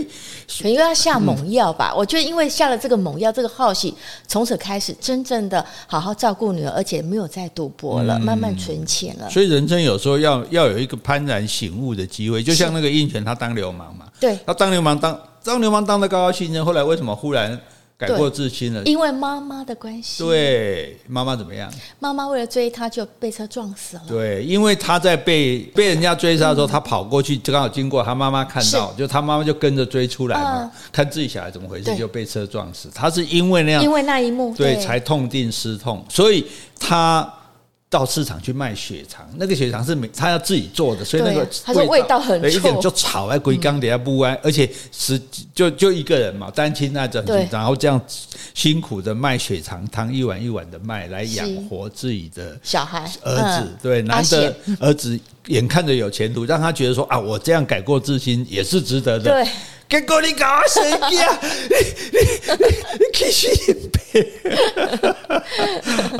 [0.59, 1.89] 可能又要下猛药吧？
[1.91, 3.91] 嗯、我觉得因为下了这个猛药，这个浩喜
[4.27, 9.27] 从此开始真正的好好照顾女儿，而且没有再赌博了，嗯、慢慢存钱了。
[9.27, 17.59] 所以人生有时候要要有一个幡然醒悟的机会，就像那个印泉，他当流氓嘛，对，他当流氓当当流氓当的高高兴兴，后来为什么忽然？
[17.97, 20.23] 改过自新了，因为妈妈的关系。
[20.23, 21.67] 对，妈妈怎么样？
[21.99, 24.03] 妈妈为了追他，就被车撞死了。
[24.07, 32.87] 对，因为他在被被人家追杀的时候，他跑过去，就刚好经过，他妈妈看到，就他妈妈就跟着追出来嘛，看自己小孩怎么回事，就被车撞死。
[32.93, 36.45] 他是因为那样，因为那一幕，对，才痛定思痛，所以
[36.79, 37.27] 他
[37.89, 45.17] 到市场去卖血肠，那个血肠是每他要自己做的，所以那个他说味道很臭，一点就炒在龟缸底下不安，而且是
[45.55, 47.99] 就就一个人嘛，单亲那种，然后这样
[48.53, 55.17] 辛苦的卖血肠汤，一碗一碗的卖来养活自己的小孩儿子，对，难得儿子
[55.47, 59.31] 眼看着有前途，让他觉得说啊，我这样改过自新也是值得的。
[59.31, 59.51] 对。
[59.89, 61.39] 结果你搞什么呀？
[61.41, 61.75] 你
[62.11, 62.19] 你
[62.57, 62.65] 你
[62.99, 63.47] 你继续
[63.89, 64.27] 背。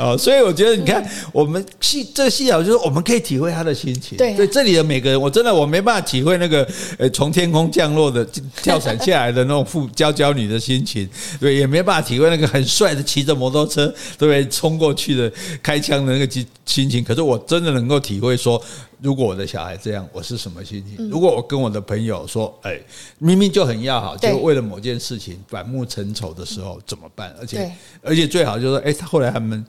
[0.00, 4.16] 哦，所以我觉得你看，我们细这个戏啊，就是我们可以体会他的心情。
[4.16, 8.26] 对，这里的每个人，我真的我没办法体会那个呃从天空降落的
[8.62, 11.06] 跳伞下来的那种富娇娇女的心情，
[11.38, 13.86] 对，也没办法体会那个很帅的骑着摩托车
[14.16, 15.30] 对不对冲过去的
[15.62, 17.04] 开枪的那个心情。
[17.04, 18.58] 可是我真的能够体会说。
[19.00, 21.08] 如果我的小孩这样，我是什么心情？
[21.08, 22.80] 如果我跟我的朋友说，哎，
[23.18, 27.34] 明明就很要好，就为了某件事情反目成仇的时候怎么办？
[27.38, 29.64] 而且，而且最好就是说，哎，他后来他们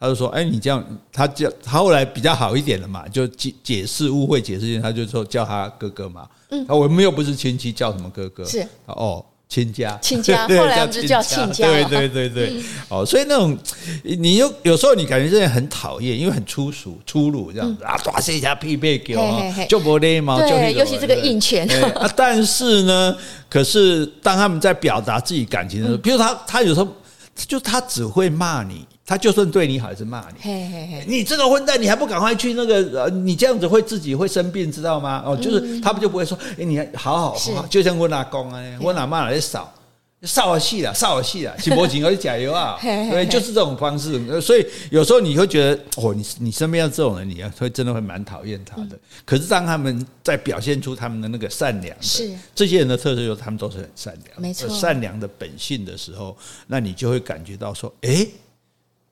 [0.00, 6.28] 他就说，哎，你这样，他叫他后来比较好一点了嘛，就解解释误会，解释一下，他就说叫他哥哥嘛。
[6.50, 8.44] 嗯，我们又不是亲戚，叫什么哥哥？
[8.44, 9.24] 是哦。
[9.52, 11.66] 亲家，亲家， 后来我们就叫亲家。
[11.66, 12.54] 对对对对，
[12.88, 13.54] 哦，所以那种
[14.02, 20.38] 你有有时候你感觉这样很讨厌，因为很粗俗、粗鲁这样子啊，大声一下匹配给我，就不礼貌。
[20.38, 21.68] 对，尤其这个硬拳。
[21.92, 23.14] 啊，但是呢，
[23.50, 26.88] 可是当他们在表达自己感情的时候，比如他他有时候
[27.36, 28.86] 就他只会骂你。
[29.04, 30.36] 他就算对你好，还是骂你。
[30.40, 33.02] 嘿嘿嘿，你这个混蛋，你还不赶快去那个？
[33.02, 35.22] 呃，你这样子会自己会生病，知道吗？
[35.26, 39.74] 哦，就是他们就不会说，哎，你好好好，就像我阿公啊，我阿妈来扫，
[40.22, 44.40] 扫了戏了，扫了戏了，起波景而加油啊， 对，就是这种方式。
[44.40, 48.96] 所以有时候你会觉得，哦，你你身边要这种人，你会真的会蛮讨厌他的。
[49.24, 56.36] 可是当他们在表现出他们的那个善良，是这些人的特色，就是他们都是很善良，没错，善良的本性的时候，
[56.68, 58.24] 那你就会感觉到说，哎。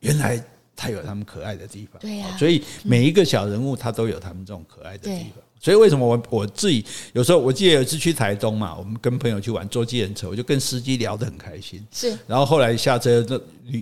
[0.00, 0.42] 原来
[0.74, 5.42] 他有他们可爱的地方，对呀，所以每一个小人物他都有他们这种可爱的地方。
[5.62, 6.82] 所以为什么我我自己
[7.12, 11.86] 有时候我记得有一次去台东嘛，我们跟朋友去玩坐计程车，我就跟司机聊得很开心。
[11.92, 13.22] 是，然后后来下车，
[13.66, 13.78] 那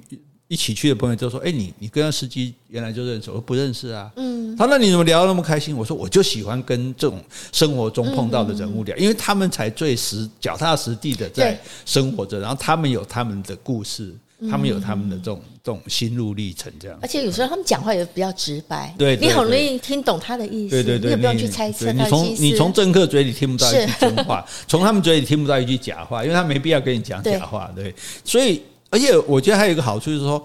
[0.48, 3.30] 一起去的朋友就说：“哎，你你跟那司机原来就认识？
[3.30, 14.12] 我说不认识啊。”嗯，他说：“那你怎么聊得那么开心？”我说：“我就喜欢跟这种生活中碰到的人物聊，因为他们才最实脚踏实地的在生活着，然后他们有他们的故事。”
[14.48, 16.98] 他们有他们的这种这种心路历程，这样。
[17.02, 21.92] 而且有时候他们讲话也比较直白，对，你很容易听懂他的意思，对对对，你也不用去猜测。
[21.92, 27.94] 你从你从政客嘴里听不到一句真话， 从他们嘴里听不到一句假话，因为他没必要跟你讲假话，对。
[28.24, 30.42] 所以，而且我觉得还有一个好处就是说，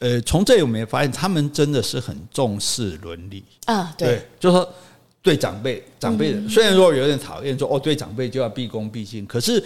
[0.00, 4.68] 呃，从这里我们也发现，他们真的是很重视伦理啊，对，就是说
[5.22, 9.62] 对长辈长辈的，虽然说有点讨厌说哦，对长辈就要毕恭毕敬，可是。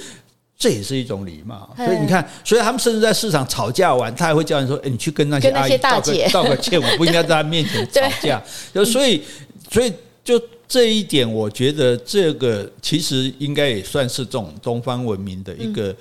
[0.59, 8.42] 这也是一种礼貌，所以你看，所以他们甚至在市场吵架完，他还会叫人说：“哎，你去跟那些阿姨道个 道个歉，我不应该在他面前 吵架。”
[8.75, 9.23] 就所以，
[9.71, 9.92] 所以
[10.25, 15.95] 就这一点，我觉得这个其实应该也算是这种东方文明的一个。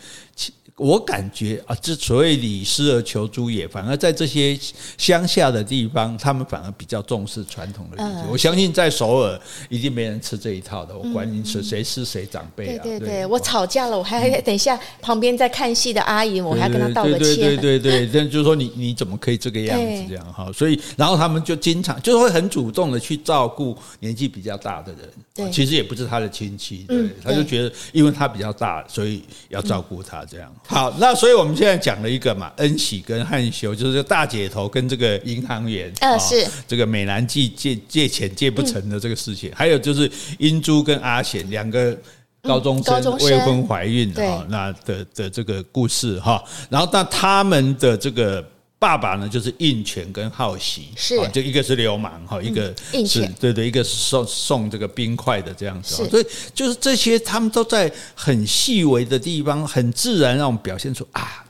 [0.78, 4.60] 我感觉啊，这所谓礼失而求诸也，反而在这些
[4.98, 8.28] 乡下的地方，他们反而比较重视传统的礼节。
[8.30, 10.94] 我相信在首尔一定没人吃这一套的。
[10.98, 12.84] 我管你是谁是谁长辈啊？
[12.84, 17.36] 对对对，我吵架了，我还等一下旁边在看戏的阿姨，我还跟她道个歉。
[17.36, 20.52] 对对对对，但就是说你你怎么可以这个样子这样哈？
[20.52, 25.10] 所以然后他们就经常就是会很主动的去照顾年纪比较大的人。
[25.34, 30.54] 对，其实也不是他的亲戚，对，他就觉得因为他比较大，所以要照顾他这样。
[30.67, 36.45] 好，那所以我们现在讲了一个嘛，恩喜跟汉修，就是大姐头跟这个银行员，呃，是。
[36.67, 41.97] 这个美男计借借钱借不成的这个事情，还有就是英珠跟阿贤两个
[42.41, 48.43] 高中生未婚怀孕哈，那的的这个故事哈，然后那他们的这个。
[48.78, 52.74] 爸爸呢，就是应权跟好奇，是就一个是流氓哈，一个
[53.08, 61.42] 是对对，一个是送送这个冰块的这样子，所以就是这些他们都在很细微的地方，很自然让我们表现出啊。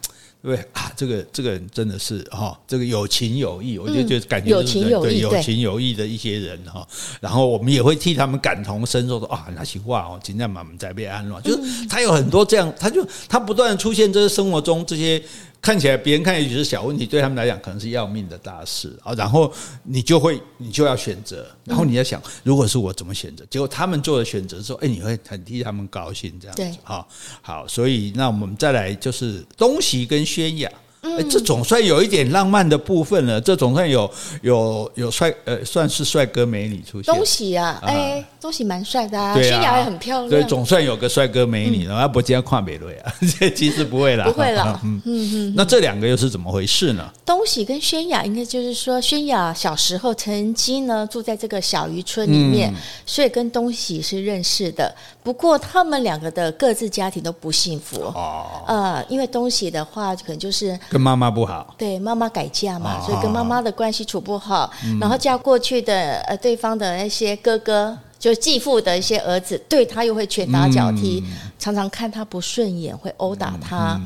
[0.44, 6.88] 对啊，这个这个人真的是哈，这个有情有义，我就觉得感觉就是对有情有义的一些人哈。
[7.20, 15.20] 然后我们也会替他们感同身受，说啊，那些话哦，今天我们在被安乐，就是他有很多这样，他就他不断出现，这些生活中这些。
[15.65, 19.15] 看起来别人看也许是小问题，对他们来讲可能是要命的大事啊。
[19.15, 19.51] 然后
[19.82, 23.43] 你就会，你就要选择，然后你要想，如果是我怎么选择？
[23.49, 26.80] 结果他们做的选择之后，哎，你会很替他们高兴，这样子。
[26.84, 27.08] 好，
[27.41, 30.71] 好，所以那我们再来就是东西跟宣雅。
[31.18, 34.10] 哎，这总算有一点浪漫的部分了，这总算有
[34.41, 37.13] 有有帅呃，算是帅哥美女出现。
[37.13, 40.30] 东喜啊，哎，东喜蛮帅的啊，宣雅也很漂亮。
[40.30, 43.13] 对，总算有个帅哥美女，然后不今天跨美瑞啊，
[43.56, 44.80] 其实不会啦，不会啦。
[44.84, 47.10] 嗯嗯，那这两个又是怎么回事呢？
[47.26, 52.74] 东喜跟宣雅，应该就是说，宣雅小时候曾经呢住在这个小渔村里面，
[53.06, 54.93] 所以跟东喜是认识的。
[55.24, 58.45] 不过他们两个的各自家庭都不幸福哦。
[58.68, 60.78] 呃，因为东喜的话，可能就是。
[60.96, 64.72] 跟妈妈不好，对妈妈改嫁嘛，所以跟妈妈的关系处不好。
[64.98, 71.22] 然后嫁过去的呃，对方的那些哥哥，就继父的一些儿子，对他又会拳打脚踢，
[71.60, 74.00] 常常看他不顺眼，会殴打他。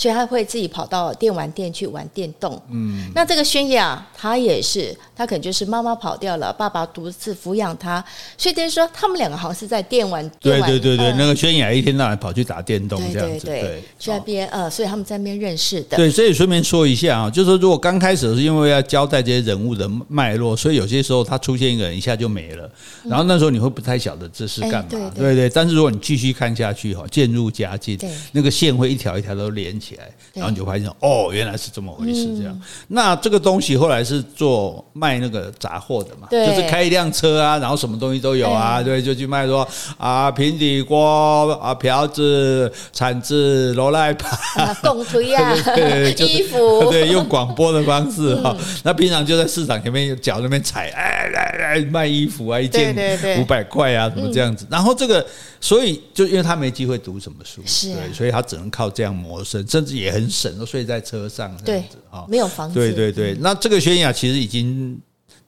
[0.00, 2.58] 所以他会自己跑到电玩店去玩电动。
[2.70, 8.02] 嗯，那这个宣雅他也是，他可能就是妈妈跑掉了，爸爸独自抚养他。
[8.38, 10.26] 所以等于说，他们两个好像是在电玩。
[10.40, 13.44] 对对对对，那个轩雅一天到晚跑去打电动这样子。
[13.44, 15.98] 对，对，去那边呃，所以他们在那边认识的。
[15.98, 22.70] 对，所以顺便说一下啊，就是说，如果刚开始是因为要交代这些人物的脉络，所以有些时候他出现一个人一下就没了，
[23.04, 24.86] 然后那时候你会不太晓得这是干嘛。
[24.88, 25.50] 对对对。
[25.50, 27.98] 但是如果你继续看下去哈，渐入佳境，
[28.32, 30.10] 那个线会一条一条都连起来。
[30.34, 32.52] 然后你就发现哦，原来是这么回事，这样。
[32.54, 39.66] 嗯、那这个东西后来是做卖那个杂货的嘛，对就是开一辆车啊，然后什么东西都有啊，对，就去卖说
[39.98, 48.54] 啊平底锅啊瓢子铲子罗赖把贡推啊， 对对 衣服， 对，用广播的方式哈。
[48.58, 52.94] 嗯、那平常就在市场前面脚那边踩，哎来来卖衣服啊，一件
[53.40, 54.66] 五百块啊，什么这样子。
[54.70, 55.24] 然后这个。
[55.62, 62.74] 所以，就因为他没机会读什么书，对，所以他只能靠这样谋生，甚至也很省，都睡在车上这样子啊，没有房子。
[62.74, 65.00] 对对对，那这个宣雅其实已经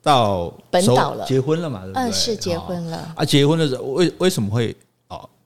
[0.02, 2.02] 到本岛了，结婚了嘛，对不对？
[2.02, 3.12] 嗯，是结婚了。
[3.14, 4.74] 啊，结婚的时候为为什么会？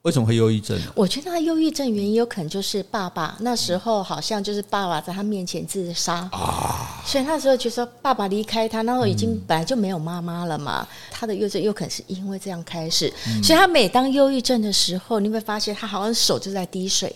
[0.03, 0.79] 为什么会忧郁症？
[0.95, 10.87] 我觉得他忧郁症原因有可能就是爸爸那时候好像就是爸爸在他面前自杀啊，所以那时候就说爸爸离开他，那时候已经本来就没有妈妈了嘛。
[11.11, 13.11] 他的忧郁症有可能是因为这样开始，
[13.43, 17.13] 所以他每当忧郁症的时候，你会发现他好像手就在滴水。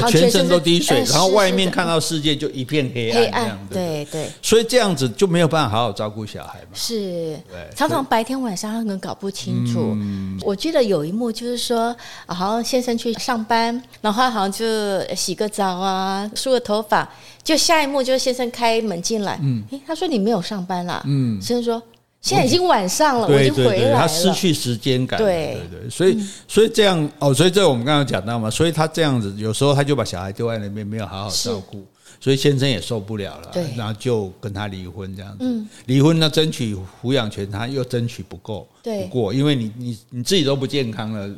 [0.00, 4.30] 对，全身都滴水，然后外面看到世界就一片黑暗，黑暗，对对。
[4.40, 6.68] 所以这样子就没有办法好好照顾小孩嘛。
[6.74, 7.38] 是，
[7.74, 9.96] 常常白天晚上他可能搞不清楚。
[10.44, 11.94] 我记得有一幕就是说，
[12.26, 14.66] 好像先生去上班，然后好像就
[15.14, 17.08] 洗个澡啊，梳个头发，
[17.42, 21.82] 就下一幕就是先生开门进来，嗯，诶，他说你没有上班啦，嗯，先生说。
[22.22, 23.98] 现在已经晚上了，我已经回来了。
[23.98, 26.16] 他失去时间感，对对对，所以
[26.46, 31.84] 所以这样哦，所以这我们刚刚讲到嘛，所以他这样子有时候他就把小孩丢在那边，没有好好照顾，
[32.20, 35.64] 所以先生也受不了了，然后就跟他离婚这样子。
[35.86, 41.28] 离婚呢，争取抚养权，他又争取不够，不过，因为你你你自己都不健康了，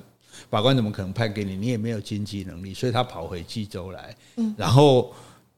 [0.51, 1.57] 法官怎么可能判给你？
[1.57, 4.15] 你也没有经济能力，所以他跑回济州来，
[4.55, 5.11] 然后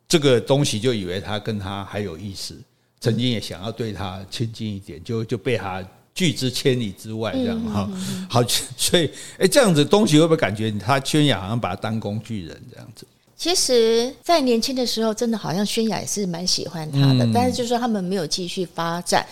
[0.07, 2.57] 这个东西就以为他跟他还有意思。
[3.01, 5.85] 曾经也想要对他亲近一点，就就被他
[6.15, 7.91] 拒之千里之外，这样哈。
[8.29, 8.43] 好，
[8.77, 13.07] 所以哎，这样子东西会不会感觉他宣雅好像把他当工具人这样子？
[13.37, 19.27] 其实，在年轻的时候，真的好像宣雅也是蛮喜欢他的，但是就是说他们没有继续发展。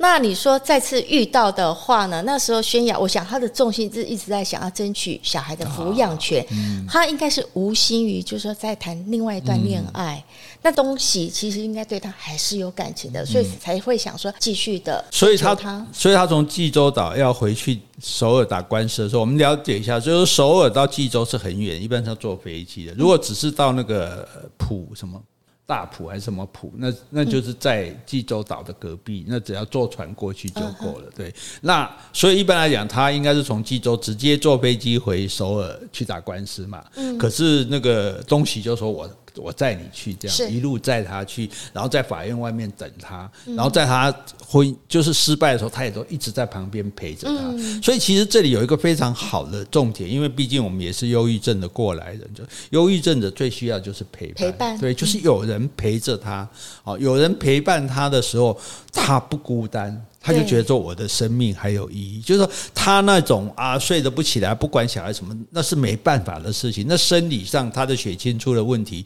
[0.00, 2.22] 那你说再次遇到的话呢？
[2.22, 6.44] 那时候宣雅，我想他的重心是一直在想要争取小孩的抚养权，
[6.88, 10.24] 他应该是无心于就是说在谈另外一段恋爱。
[10.62, 15.04] 那东西其实应该对他还是有感情的，所以才会想说继续的。
[15.10, 22.94] 所以他，所以他从济州岛要回去首尔打官司的时候，我们了解一下，就是首尔到济州是很远，一般是要坐飞机的。
[22.94, 25.20] 如果只是到那个浦什么。
[25.68, 26.72] 大浦还是什么浦？
[26.78, 31.10] 那那就是在济州岛的隔壁，那只要坐船过去就够了。
[31.14, 36.82] 对，那所以一般来讲，他应该是从济州直接坐飞机回首尔去打官司嘛。
[36.94, 37.18] 嗯。
[37.18, 39.06] 可是那个东西就说我。
[39.38, 44.14] 我载你去，这样一路载他去，然后在法院外面等他，然后在他
[44.46, 47.80] 婚就是失败的时候，他也都一直在旁边陪着他。
[47.82, 56.48] 所以其实这里有一个非常好的重点，因为毕竟我们也是忧郁症的过来人，就忧郁症者最需要就是陪伴，陪伴，对，就是有人陪着他，
[56.84, 58.58] 哦，有人陪伴他的时候，
[58.92, 60.04] 他不孤单。
[60.20, 66.86] 他就觉得说我的生命还有意义，就是说他那种啊睡得不起来，不管小孩什么，那是没办法的事情。
[66.88, 69.04] 那生理上他的血清出了问题，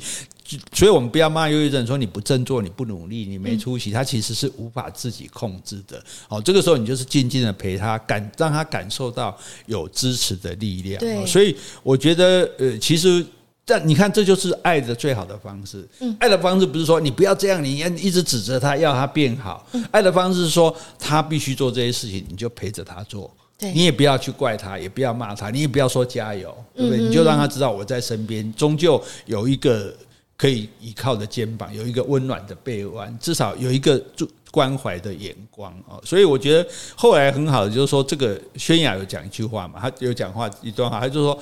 [0.72, 6.02] 所以我们不要骂忧郁症，说你不振作，你不努力，你没出息，他其实是无法自己控制的。
[6.28, 9.36] 哦，这个时候你就是静静的陪他，感让他感受到
[9.66, 10.98] 有支持的力量。
[10.98, 13.24] 对，所以我觉得呃，其实。
[13.64, 15.88] 但你看，这就是爱的最好的方式。
[16.00, 19.66] 嗯爱的方式不是说你不要这样，你一直指责他，要他变好。
[19.90, 23.30] 爱的方式是说，他必须做这些事情，你就陪着他做。
[23.58, 26.98] 你也不要去怪他，也不要骂他，你也不要说加油，对不对？
[26.98, 29.94] 你就让他知道我在身边，终究有一个
[30.36, 34.02] 可以依靠的肩膀，有一个温暖的臂弯，至少有一个
[34.50, 35.94] 关怀的眼光啊。
[36.02, 41.38] 所以我觉得后来很好的就是说，这个轩雅有讲一句话嘛，他有讲话一段话，他就说，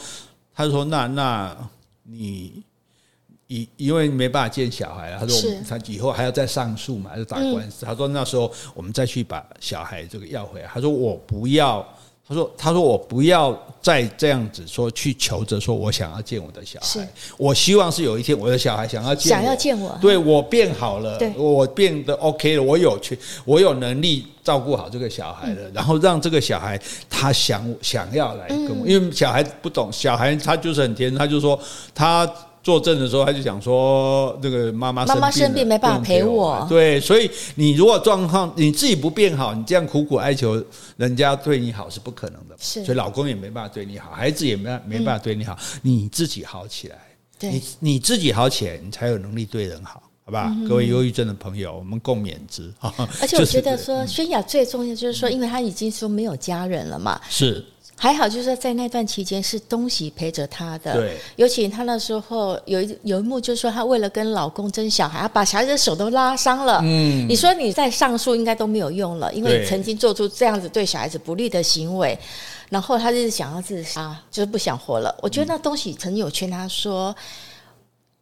[0.55, 1.57] 他就说那那
[2.11, 2.65] 你。
[3.47, 7.85] 因因为没办法见小孩，他说他以后还要再上诉嘛，还是打官司。
[7.85, 10.69] 他说那时候我们再去把小孩这个要回来。
[10.69, 11.85] 他说我不要，
[12.31, 17.09] 他说他说我不要再这样子说去求着说我想要见我的小孩。
[17.37, 31.59] 我希望是有一天我的小孩想要见想要见我，对我变好了，我变得 OK 了，我有去，我有能力照顾好这个小孩了，然后让这个小孩他想想要来跟我，因为小孩不懂，小孩他就是很天真，他就说
[31.93, 32.33] 他。
[32.63, 40.63] 作证的时候，他就讲说：“这个妈妈妈妈生病没办法陪我。”对，所以你如果状况你自己不变好，你这样苦苦哀求
[40.97, 42.57] 人家对你好是不可能的。
[42.59, 45.59] 是，所以老公也没办法对你好，孩子也没没办法对你好。
[45.81, 46.99] 你自己好起来，
[47.41, 50.55] 你你自己好起来，你才有能力对人好，好吧？
[50.69, 52.71] 各位忧郁症的朋友，我们共勉之。
[53.21, 57.19] 而且我觉得说， 轩雅最重要就是说，因为他已经说没有家人了嘛。
[57.31, 57.65] 是。
[58.03, 60.95] 还好，就是在那段期间是东喜陪着她的。
[60.95, 66.81] 对，尤其她那时候有一有一幕，就是说她为了跟老公争小孩，把小孩的手都拉伤了。
[66.83, 72.19] 嗯，你说你在上诉应该都没有用了，因为你曾经做出这样子对小孩子不利的行为，
[72.71, 75.15] 然后她就是想要自杀，就是不想活了。
[75.21, 77.15] 我觉得那东喜曾经有劝她说。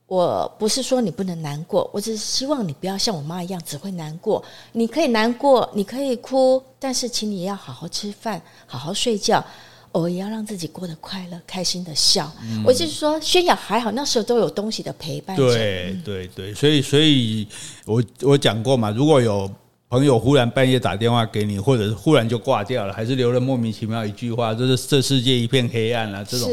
[0.08, 4.42] 我不是说你不能难过，我只是希望你不要像我妈一样只会难过。
[4.72, 9.44] 你可以难过，你可以哭，但是请你要好好吃饭，好好睡觉，
[9.92, 12.32] 偶尔也要让自己过得快乐、开心的笑。
[12.42, 15.36] 嗯、我就是说，宣雅还好，那时候都有东西的陪伴。
[15.36, 17.46] 对对对，所以所以
[17.84, 19.50] 我我讲过嘛，如果有
[19.90, 26.50] 朋友忽然半夜打电话给你，或者是忽然就挂掉了，还是留了莫名其妙一句话，就是这世界一片黑暗了、啊，这种。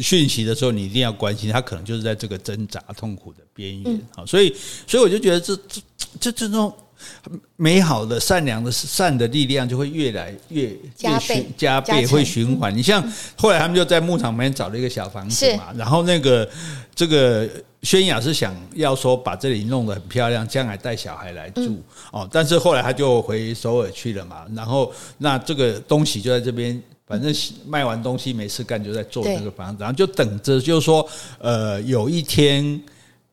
[0.00, 4.00] 讯息的时候，你一定要关心他，可能就是在这个挣扎痛苦的边缘。
[4.14, 4.54] 好，所以，
[4.86, 5.80] 所以我就觉得这这
[6.18, 6.72] 这这种
[7.56, 12.76] 美好的、善良的、善的力量就会越来越加倍、加倍会循环。
[12.76, 13.02] 你像
[13.36, 16.48] 后来他们就在牧场旁边找了一个小房子嘛，然后那个
[16.94, 17.48] 这个
[17.82, 21.82] 宣雅是想要说把这里弄得很漂亮，将来带小孩来住
[22.12, 26.82] 哦，但是后来他就回首尔去了嘛，然后那这个东西就在这边。
[27.10, 27.34] 反正
[27.66, 31.04] 卖完东西没事干，就在做那个房子，然后就等着，就是说，
[31.40, 32.80] 呃，有一天，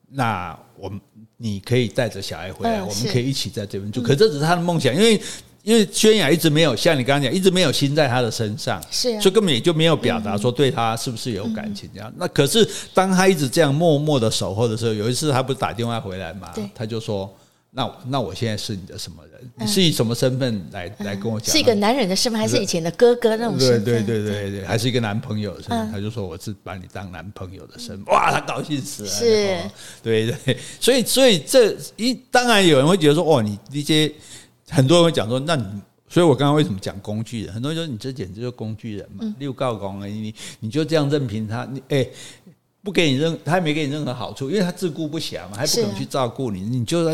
[0.09, 0.99] 那我们
[1.38, 4.01] 你可以带着小孩回来，我们可以一起在这边住。
[4.01, 5.21] 可这只是他的梦想，因为
[5.61, 12.11] 因为轩雅一直没有像你刚刚讲，一直没有心在他的身上，是，所以根本也就没有表达说对他是不是有感情这样。
[12.17, 17.32] 那可是当他一直这样默默的守候的时候，有一次他不是打电话回来嘛，他就说。
[17.78, 19.39] 那那我现在是你的什么人？
[19.53, 21.53] 你是以什么身份来来跟我讲？
[21.53, 23.84] 是一个男人的身份，还是以前的哥哥那种身份？
[23.84, 25.91] 对对对对对，还是一个男朋友的身份？
[25.91, 28.05] 他就说我是把你当男朋友的身份。
[28.05, 29.09] 哇，他高兴死了。
[29.09, 29.59] 是，
[30.01, 34.11] 对对，所以所以这一当然有人会觉得说，哦，你这些
[34.69, 35.63] 很多人会讲说，那你，
[36.09, 37.53] 所以我刚刚为什么讲工具人？
[37.53, 42.07] 很多人说你这简直就是工具人嘛，六告公啊，你你就这样任凭他，你哎。
[42.84, 46.61] 不给你任，他也没给你任何好处，因为他自顾不暇嘛，还不肯去照顾你。
[46.61, 47.11] 你就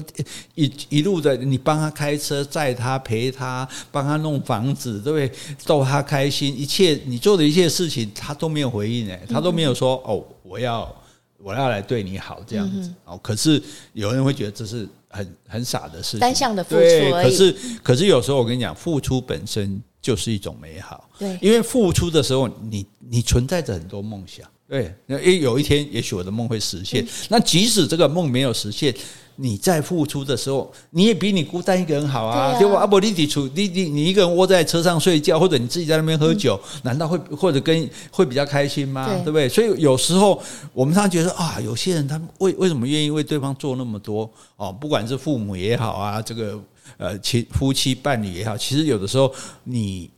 [0.53, 5.31] 一一路的，你帮他开车载他陪他，帮他弄房子，对不对？
[5.65, 10.95] 逗他开心，一切你做的一切事情，他都没有回应哎，他都没有说哦，我要
[11.39, 13.19] 我要来对你好这样子哦。
[13.23, 13.59] 可是
[13.93, 17.23] 有人会觉得这是很很傻的事情，单向的付出而已。
[17.23, 21.09] 可是可是有时候我跟你讲，付出本身就是一种美好。
[21.17, 24.47] 对，因为付出的时候，你你存在着很多梦想。
[24.67, 27.05] 对，那有一天，也许我的梦会实现。
[27.29, 28.95] 那即使这个梦没有实现，
[29.35, 32.57] 你在付出的时候，你也比你孤单一个人好啊。
[32.57, 32.79] 对吧？
[32.79, 39.05] 阿伯，你你你你你一个人窝在车上睡觉，或者你自己在那边喝酒，难道会或者跟会比较开心吗？
[39.23, 39.47] 对不对？
[39.49, 40.41] 所以有时候
[40.71, 44.71] 我们常常觉得啊，有些人他们为为什么愿意为对方做那么多哦？
[44.71, 46.59] 不管是父母也好啊，这个
[46.97, 49.31] 呃妻夫妻伴侣也好，其实有的时候
[49.65, 50.09] 你。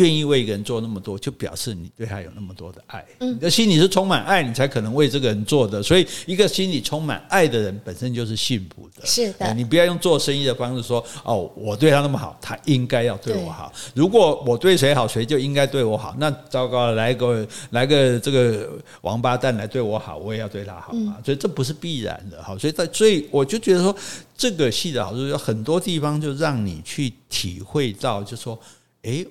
[0.00, 3.04] 愿意为一个人做那么多，就表示你对他有那么多的爱。
[3.18, 5.82] 你的心里是充满爱，你才可能为这个人做的。
[5.82, 9.04] 所以，一个心里充满爱的人，本身就是幸福的。
[9.04, 13.70] 是的，你不要用做生意的方式说：“哦，我对他那么好，他应该要对我好。
[13.94, 16.16] 如果我对谁好，谁就应该对我好。
[16.18, 18.70] 那糟糕了，来个来个这个
[19.02, 21.18] 王八蛋来对我好，我也要对他好嘛。
[21.22, 22.42] 所以这不是必然的。
[22.42, 23.94] 哈，所以在所以我就觉得说，
[24.34, 28.58] 这个戏的好处有很多地方，就让你去体会到，就说，
[29.02, 29.26] 诶。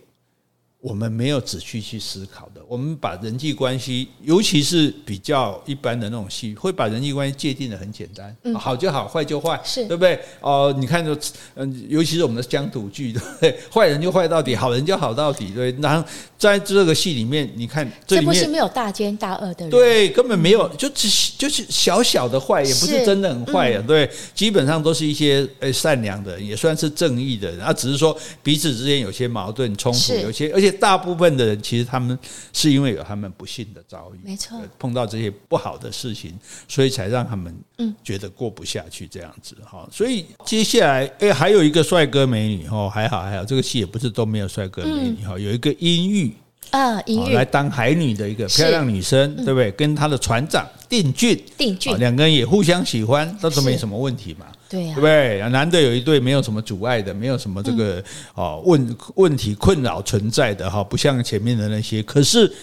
[0.82, 10.18] 我们没有仔细去思考的，我们把人际关系，尤其是比较一般的那种戏，会把人际关系界定的很简单，嗯、好就好，坏就坏，是对不对？
[10.40, 11.14] 哦、呃，你看，就
[11.56, 13.60] 嗯，尤其是我们的乡土剧，对不对？
[13.70, 15.76] 坏人就坏到底，好人就好到底，对。
[15.82, 30.69] 然后在这个戏里面，你看这里面，这部戏没有大奸大恶的人，对，根本没有，就只就是小小的坏，也不是真的很坏啊，对，基本上都是一些呃善良的人，也算是正义的人，啊，只是说彼此之间有些矛盾冲突，有些而且。
[30.72, 32.18] 大部分的人其实他们
[32.54, 36.34] 是因为有他们不幸的遭遇，没错，碰到这些不好的事情，
[36.68, 37.96] 所以才让他们嗯。
[38.04, 39.88] 觉得过不下去这样子哈。
[39.92, 46.34] 所以接下来诶，还有一个帅哥美女哈，还好还好，这个戏也不是都没有帅哥美女哈，有一个阴郁
[46.72, 47.02] 啊，
[47.34, 49.72] 来当海女的一个漂亮女生，对不对？
[49.72, 51.98] 跟他的船长定俊，定俊。
[51.98, 54.48] 两个人也互相喜欢，那都没什么问题嘛。
[54.70, 55.50] 对呀，对不对？
[55.50, 58.04] 难得有一对没有什么阻碍的，没有什么这个
[58.36, 62.04] 哦问问题困扰存在的哈，不像前面的那些。
[62.04, 62.54] 可是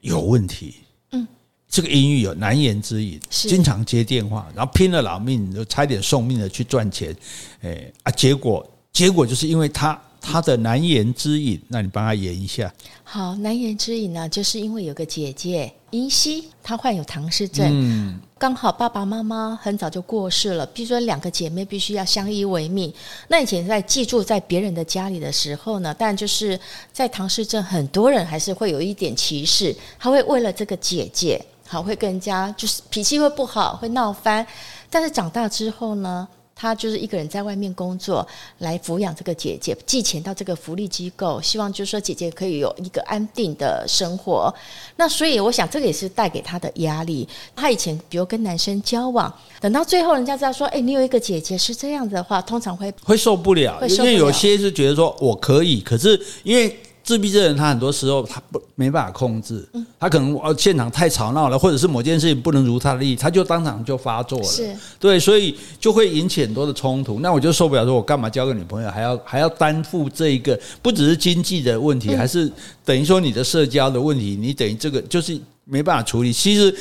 [0.00, 0.76] 有问题，
[1.10, 1.26] 嗯，
[1.68, 7.14] 这个殷玉有难言之隐，经常接电话，然后拼了老命，就差点送命的去赚钱，
[7.62, 10.00] 哎啊，结果结果就是因为他。
[10.24, 12.72] 他的难言之隐，那你帮他演一下。
[13.02, 22.92] 好，难言之隐呢，就是因为有个姐姐殷希，她患有唐氏症，嗯，刚好爸爸妈妈很早就过世了，比如说两个姐妹必须要相依为命。
[23.28, 26.58] 那以前在寄住在别人的家里的时候呢，但就是
[26.92, 34.46] 在唐氏症，很多人还是会有一点歧视，他会为了这个姐姐，好会跟人家就是脾气会不好，会闹翻。
[34.90, 36.26] 但是长大之后呢？
[36.62, 38.24] 他就是一个人在外面工作，
[38.58, 44.54] 来抚养这个姐姐，寄钱到这个福利机构，希望就是说姐姐可以有一个安定的生活。
[44.94, 47.28] 那所以我想，这个也是带给他的压力。
[47.56, 56.78] 他以前比如跟男生交往，等到最后人家知道说，哎，你有一个姐姐是这样子的话，通常会会受不了，会受不了，因为有些是觉得说我可以，可是因为。
[57.02, 64.44] 自闭症人，他很多时候他不没办法控制，他可能呃现场太吵闹了，或者是某件事情不能如他的意，他就当场就发作了。
[64.44, 67.20] 是，对，所以就会引起很多的冲突。
[67.20, 72.50] 那我就受不了，说我干嘛交个女朋友，还要还要担负这一个，不只是经济的问题，还是
[72.84, 76.32] 等于说你的社交的问题，你等于这个就是没办法处理。
[76.32, 76.74] 其实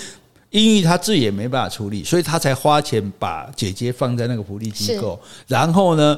[0.51, 6.17] 因为他自己也没办法处理，所以他才花钱把姐姐放在那个福利机构，然后呢，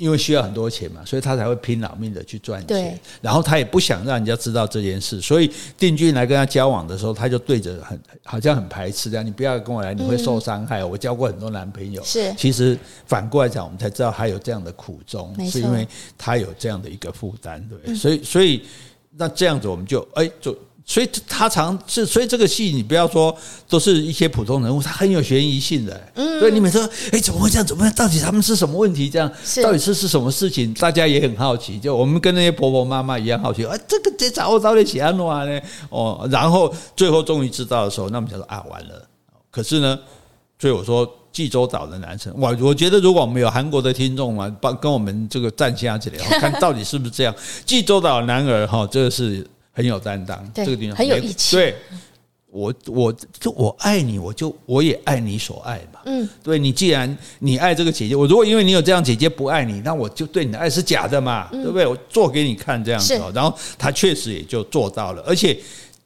[0.00, 2.66] 因为需要很多钱嘛，所以他才会拼老命的去赚钱。
[2.66, 10.82] 对，然后他也不想让人家知道这件事，所以定军来跟他交往的时候，他就对着很好像很排斥这样，你不要跟我来，你会受伤害。
[10.82, 12.32] 我交过很多男朋友，是。
[12.38, 15.86] 其实反过来讲，我们才知道他有这样的苦衷，是因为
[16.16, 17.94] 他有这样的一个负担，对。
[17.94, 18.62] 所以，所以
[19.16, 20.56] 那这样子我们就哎就。
[20.90, 23.32] 所以他常是，所以这个戏你不要说
[23.68, 26.00] 都是一些普通人物，他很有悬疑性的。
[26.16, 27.64] 嗯，所以你每次说，哎，怎么会这样？
[27.64, 27.94] 怎么样？
[27.94, 29.08] 到底他们是什么问题？
[29.08, 29.30] 这样，
[29.62, 30.74] 到底是是什么事情？
[30.74, 31.78] 大家也很好奇。
[31.78, 33.64] 就我们跟那些婆婆妈妈一样好奇。
[33.64, 35.60] 哎，这个这找我到底写安诺呢？
[35.90, 39.00] 哦，然后最后终于知道的时候，那么就说啊，完了。
[39.48, 39.96] 可是呢，
[40.58, 47.32] 所以我说济州岛的男生，我我觉得如果我们有韩国的听众嘛，帮跟我们这个站下起来，看到底是不是这样？
[47.64, 49.46] 济州岛男儿哈，这个是。
[49.72, 51.56] 很有担当，这个地方很有义气。
[51.56, 51.74] 对，
[52.46, 56.00] 我我就我爱你，我就我也爱你所爱嘛。
[56.04, 61.86] 嗯，对，你既然你爱这个姐姐，我如果因为你有这样姐姐不爱你，那我就对你的爱是假的嘛，对不对？
[61.86, 65.58] 我做给你看这样子，然后他确实也就做到了，而且。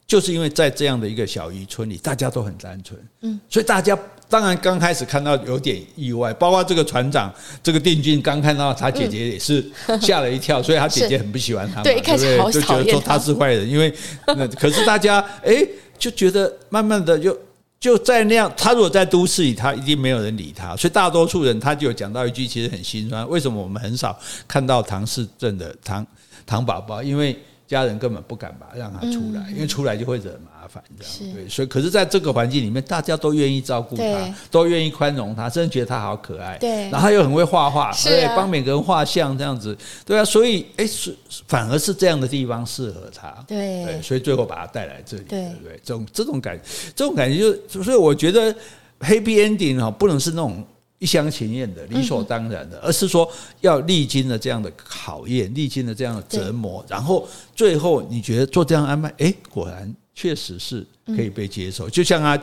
[0.07, 3.97] 就是因为在这样的一个小渔村里，大家都很单纯，嗯，所以大家
[4.29, 7.33] 当然刚开始看到有点意外，包括这个船长
[7.63, 9.65] 这个定军刚看到他姐姐也是
[9.99, 13.93] 吓了一跳，所以他姐姐很不喜欢他嘛，对，一开始就觉得说他是坏人，因为
[14.27, 15.65] 那可是大家哎
[15.97, 17.35] 就觉得慢慢的就
[17.79, 26.05] 就在那样，他如果在都市里，他一定没有人理他，所以大多数人他就有讲到一句其实很心酸，为什么我们很少看到唐氏症的唐
[26.45, 27.01] 唐宝宝？
[27.01, 27.35] 因为
[27.67, 31.49] 家人根本不敢把让他出来，因为出来就会惹麻烦，这样对。
[31.49, 36.57] 所以，可是在这个环境里面，大家都愿意照顾他，都愿意宽容他，真的觉得他好可爱。
[36.59, 40.23] 对，然后他又很会画画，对，帮每个人画像这样子，对啊。
[40.23, 41.15] 所以，哎，是
[41.47, 43.31] 反而是这样的地方适合他。
[43.47, 45.79] 对，所以最后把他带来这里，对不对？
[45.83, 46.59] 这种这种感，
[46.95, 48.53] 这种感觉就，所以我觉得
[48.99, 50.63] happy ending 哈，不能是那种。
[50.97, 53.29] 一厢情愿的、理所当然的，而是说
[53.59, 61.89] 要历经了这样的考验，历经了这样的折磨，然后最后你觉得做这样安排，哎，果然确实是可以被接受。
[61.89, 62.41] 就像他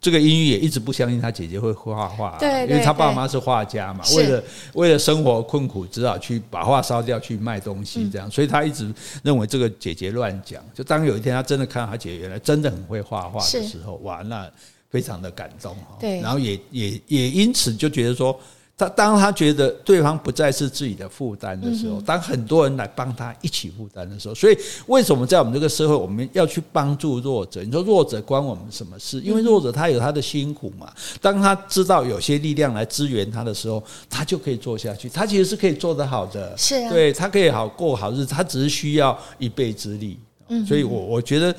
[0.00, 10.64] 这个英语也一直不相信他姐姐会画画，对，因为他爸妈是画家嘛，为了为了生活困苦，只好去把画烧掉去卖东西，这样，所以他一直认为这个姐姐乱讲。
[10.74, 14.50] 就当有一天他真的看到他姐姐原来真的很会画画的时候，哇，那。
[14.92, 18.38] 非常的感动哈，对，然后也也也因此就觉得说，
[18.76, 27.64] 他当他觉得对方不再是自己的负担的时候，嗯、当很多人来帮他一起负担的时候，所以为什么在我们这个社会，我们要去帮助弱者？
[27.64, 29.18] 你说弱者关我们什么事？
[29.20, 30.92] 因为弱者他有他的辛苦嘛。
[31.22, 35.08] 当他知道有些力量来支援他的时候，他就可以做下去。
[35.08, 40.18] 他其实是可以做得好的，是啊，对，他可以好过好日子，他只是需要一臂之力。
[40.48, 41.54] 嗯，所以我我觉得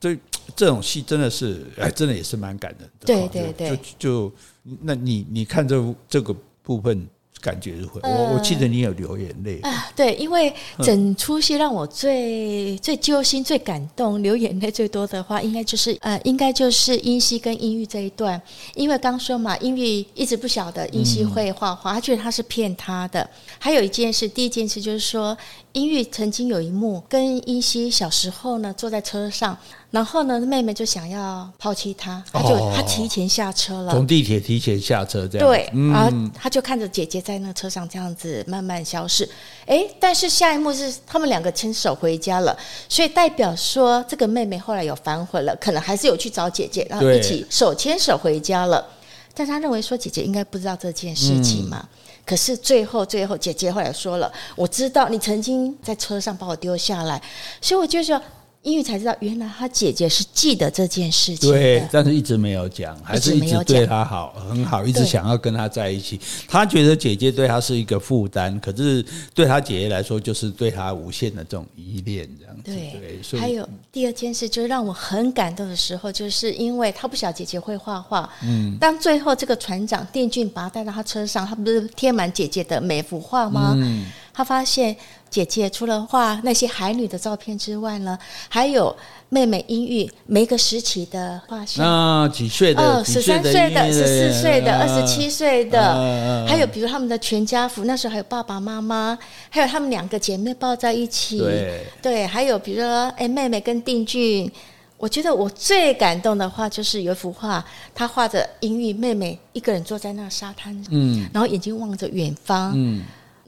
[0.00, 0.18] 这
[0.56, 3.06] 这种戏真的是，哎，真的也是蛮感人的。
[3.06, 4.32] 对对对，就就
[4.80, 6.34] 那你你看这这个。
[6.62, 7.08] 部分
[7.40, 7.98] 感觉如何？
[8.04, 18.40] 我我记得你有流眼泪啊，对，因为整出戏让我最最揪心、最感动、流眼泪最多的话，应该就是呃，应该就是英熙跟英玉这一段。
[18.74, 23.28] 因为刚说嘛，英玉一直不晓得英熙会画画，他觉得他是骗他的。
[23.58, 25.36] 还有一件事，第一件事就是说，
[25.72, 29.56] 英玉曾经有一幕跟英熙小时候呢坐在车上。
[29.90, 35.44] 然后呢，妹妹就想要抛弃他，他就他提前下车了，从地铁提前下车这样。
[35.44, 39.28] 对，然后他就看着姐姐在那车上这样子慢慢消失。
[39.66, 42.56] 哎，但是下一幕是他们两个牵手回家了，
[42.88, 48.86] 所以代表说这个妹妹后来有反悔了，可能还是有去找姐姐，然后一起手牵手回家了。
[49.34, 51.88] 但他认为说姐姐应该不知道这件事情嘛。
[52.30, 57.20] 可是最后最后姐姐后来说了，我知道你曾经在车上把我丢下来，
[57.60, 58.22] 所以我就说。
[58.62, 61.50] 因为才知道，原来他姐姐是记得这件事情。
[61.50, 66.20] 对，但是一直没有讲，还是一直对他好，很好，一直想要跟他在一起。
[66.46, 69.02] 他觉得姐姐对他是一个负担，可是
[69.32, 72.62] 对他姐姐来说，就是对他无限的这种依恋，这样子。
[72.64, 78.28] 对，所以还有第二件事，就是让我很感动的时候，就是因为他不晓得姐姐会画画。
[78.42, 78.76] 嗯。
[78.78, 83.72] 当最后这个船长电俊把他带到他车上，他不是贴满姐姐的每幅画吗？
[83.74, 84.04] 嗯。
[84.40, 84.96] 他发现。
[85.30, 88.18] 姐姐除了画那些海女的照片之外呢，
[88.48, 88.92] 还有
[89.28, 91.86] 妹妹英玉每个时期的画像。
[91.86, 92.82] 啊，几岁的？
[92.82, 99.16] 哦，十三岁的、十四岁的、二十七岁的，还有比如他们的全家福，那时候还有爸爸妈妈，
[99.50, 101.38] 还有他们两个姐妹抱在一起。
[101.38, 101.86] 对。
[102.02, 104.50] 对，还有比如说，哎，妹妹跟定俊，
[104.96, 107.64] 我觉得我最感动的画就是有一幅画，
[107.94, 113.04] 他画着英玉妹妹一个人坐在那个沙滩，嗯，然后眼睛望着远方，嗯，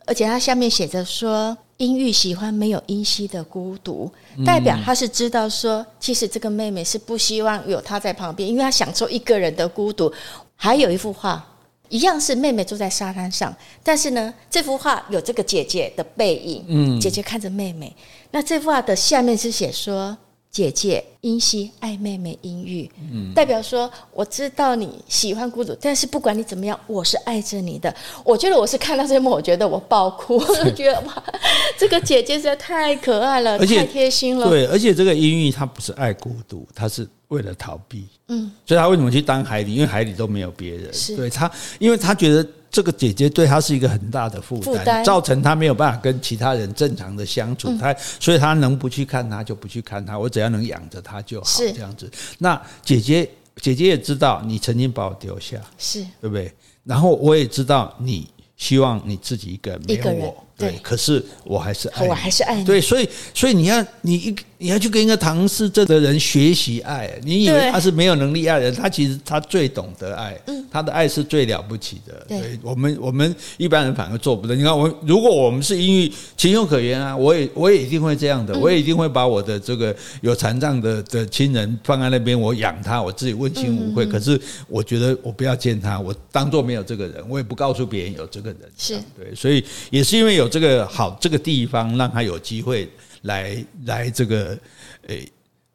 [0.07, 1.57] 而且他下面写着说。
[1.79, 4.09] 英玉喜欢没有英熙的孤独，
[4.47, 10.13] 代表他是知道说，其实这个妹妹是不希望有他在旁边，因为她享受一个人的孤独。
[10.55, 11.45] 还有一幅画，
[11.89, 17.93] 一样是妹妹坐在沙滩上，但是呢，这幅画有这个姐姐的背影，嗯，姐姐看着妹妹。
[18.31, 20.17] 那这幅画的下面是写说。
[20.53, 27.93] 姐姐英熙爱妹妹英玉，嗯，代表说我知道你喜欢孤独，但是不管你怎么样，我是爱着你的。
[28.23, 31.25] 我觉得我是看到这一幕，我觉得我爆哭， 我觉得哇，
[31.79, 34.47] 这个姐姐实在太可爱了，太贴心了。
[34.51, 39.73] 对，而且这个英玉她不是爱孤独，她是为了逃避，嗯，所以她为什么去当海里？
[39.73, 42.47] 因为海里都没有别人，是对她，因为她觉得。
[42.73, 47.77] 这个姐姐对她是一个很大的负担，造成她没有办法跟其他人正常的相处。
[47.79, 52.11] 她、嗯，所以她能不去看她就不去看她，我只要能养着她就好，这样子。
[52.39, 56.51] 那姐姐，姐姐也知道你曾经把我丢下，是对不对？
[56.85, 62.65] 然后我也知道你希望你自己一个人没有我，对，可是我还是爱，我还是爱你。
[62.65, 64.37] 对，所以，所以你要你一。
[64.63, 70.41] 你要去跟一个唐氏症的人学习爱，你以为他是没有能力爱的人，他其实他最懂得爱，
[70.71, 72.25] 他的爱是最了不起的。
[72.29, 74.55] 对，我们我们一般人反而做不到。
[74.55, 84.07] 你看，我如果我们是因为情有可原啊，我也我也一定会这样的，我也一定会把我的这个有残障的的亲人放在那边，我养他，我自己问心无愧。
[84.07, 88.61] 可是我觉得我不要见他，我当做没有这个人，我也不告诉别人有这个人。
[88.79, 92.87] 是对，所以也是因为有这个好这个地方，让他有机会。
[93.23, 94.59] 来来，这个
[95.07, 95.27] 诶。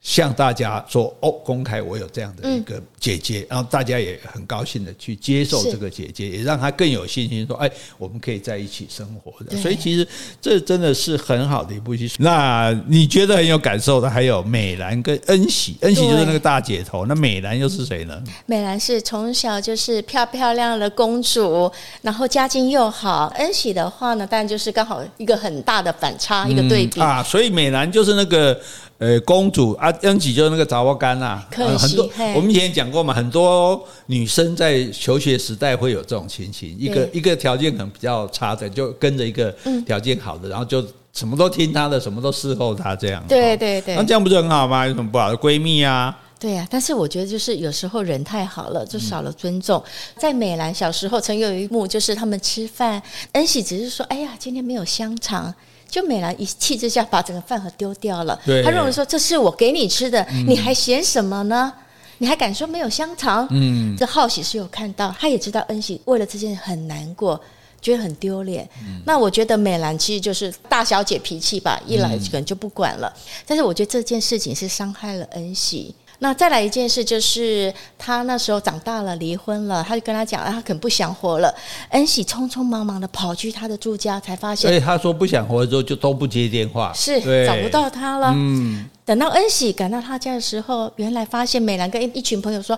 [0.08, 9.58] 向大家说哦，公开我有这样的一个姐姐，嗯、然后大家也很高兴的去接受这个姐姐，也让她更有信心说，哎，我们可以在一起生活的。
[9.58, 10.08] 所以其实
[10.42, 12.10] 这真的是很好的一部戏。
[12.20, 18.18] 那你觉得很有感受的还有美兰跟恩喜，恩喜就是那个大姐头，那美兰又是谁呢？
[18.46, 21.70] 美兰是从小就是漂漂亮亮的公主，
[22.02, 23.28] 然后家境又好。
[23.36, 27.22] 恩喜的话呢，当然就是刚好一个很大的反差，嗯、一个对比啊。
[27.22, 28.58] 所以美兰就是那个。
[29.00, 40.84] 呃，公主啊，恩喜就是那个查某干呐，很多我们以前讲过嘛，很多女生在求学时代会有这种情形，一个一个条件可能比较差的，就跟着一个条件好的，然后就
[41.14, 43.24] 什么都听她的，什么都伺候她这样。
[43.28, 44.88] 对对对，那这样不是很好吗？
[44.88, 46.18] 有什么不好的闺蜜啊？
[46.40, 49.84] 对呀，但是我觉得就是有时候人太好了，就少了尊重。
[50.18, 53.00] 在美兰小时候曾有一幕，就是他们吃饭，
[53.34, 55.54] 恩喜只是说：“哎呀，今天没有香肠。”
[55.88, 58.40] 就美兰一气之下把整个饭盒丢掉了。
[58.46, 61.74] 对他认为说，这是我给你吃的，嗯、你还嫌什么呢？
[62.20, 63.48] 你还敢说没有香肠？
[63.52, 67.40] 嗯，这浩喜是有看到，他也知道恩喜为了这件事很难过，
[67.80, 68.68] 觉得很丢脸。
[68.82, 73.08] 嗯、那我觉得美兰其实就是大小姐脾气吧，一来可能就不管了。
[73.16, 75.94] 嗯、但是我觉得这件事情是伤害了恩喜。
[76.20, 81.54] 那再来一件事，就是他那时候长大了，离婚了，他就跟他讲，他可能不想活了。
[81.90, 88.32] 恩喜匆匆忙忙的跑去他的住家，才发现，所以他说不想活了之后，就都不接电话，是找不到他了。
[88.36, 92.78] 嗯，等到恩喜赶到他家的时候，原来发现美兰跟一群朋友说：“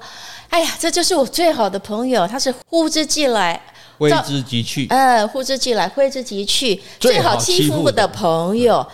[0.49, 3.61] 哎呀，这就是我最好的朋友，他是呼之即来，
[3.97, 4.85] 挥之即去。
[4.89, 8.87] 呃，呼之即来，挥之即去，最好欺负的朋友。”哇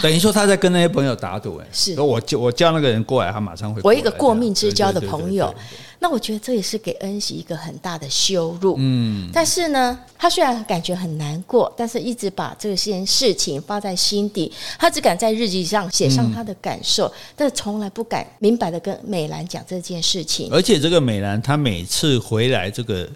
[0.00, 3.80] 等于说他在跟那些朋友打赌，哎，是，我叫我叫那个人过来，他马上会。
[3.82, 5.52] 我一个过命之交的朋友，
[5.98, 8.76] 那我觉得这也是给恩熙一个很大的羞辱。
[8.78, 20.48] 嗯，但是呢，他虽然感觉很难过，但是一直把这件事情放在心底，他只敢在日记上写上他的感受，嗯、但是从来不敢明白的跟美兰讲这件事情。
[20.52, 23.08] 而且这个美兰，她每次回来这个。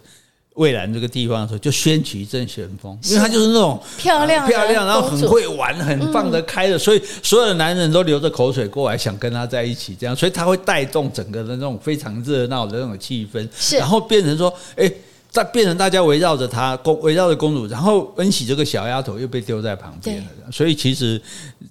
[0.57, 13.49] 蔚蓝这个地方的时候，就掀起一阵旋风，因为她就是那种漂亮漂亮，然后很会玩，很放得开的，所以所有的男人都流着口水过来想跟她在一起，这样，所以她会带动整个的那种非常热闹的那种气氛，
[13.79, 14.93] 然后变成说，哎。
[15.29, 20.51] 再变成大家围绕着她，公围绕着公主，然后恩喜这个小丫头又被丢在旁边了。
[20.51, 21.21] 所以其实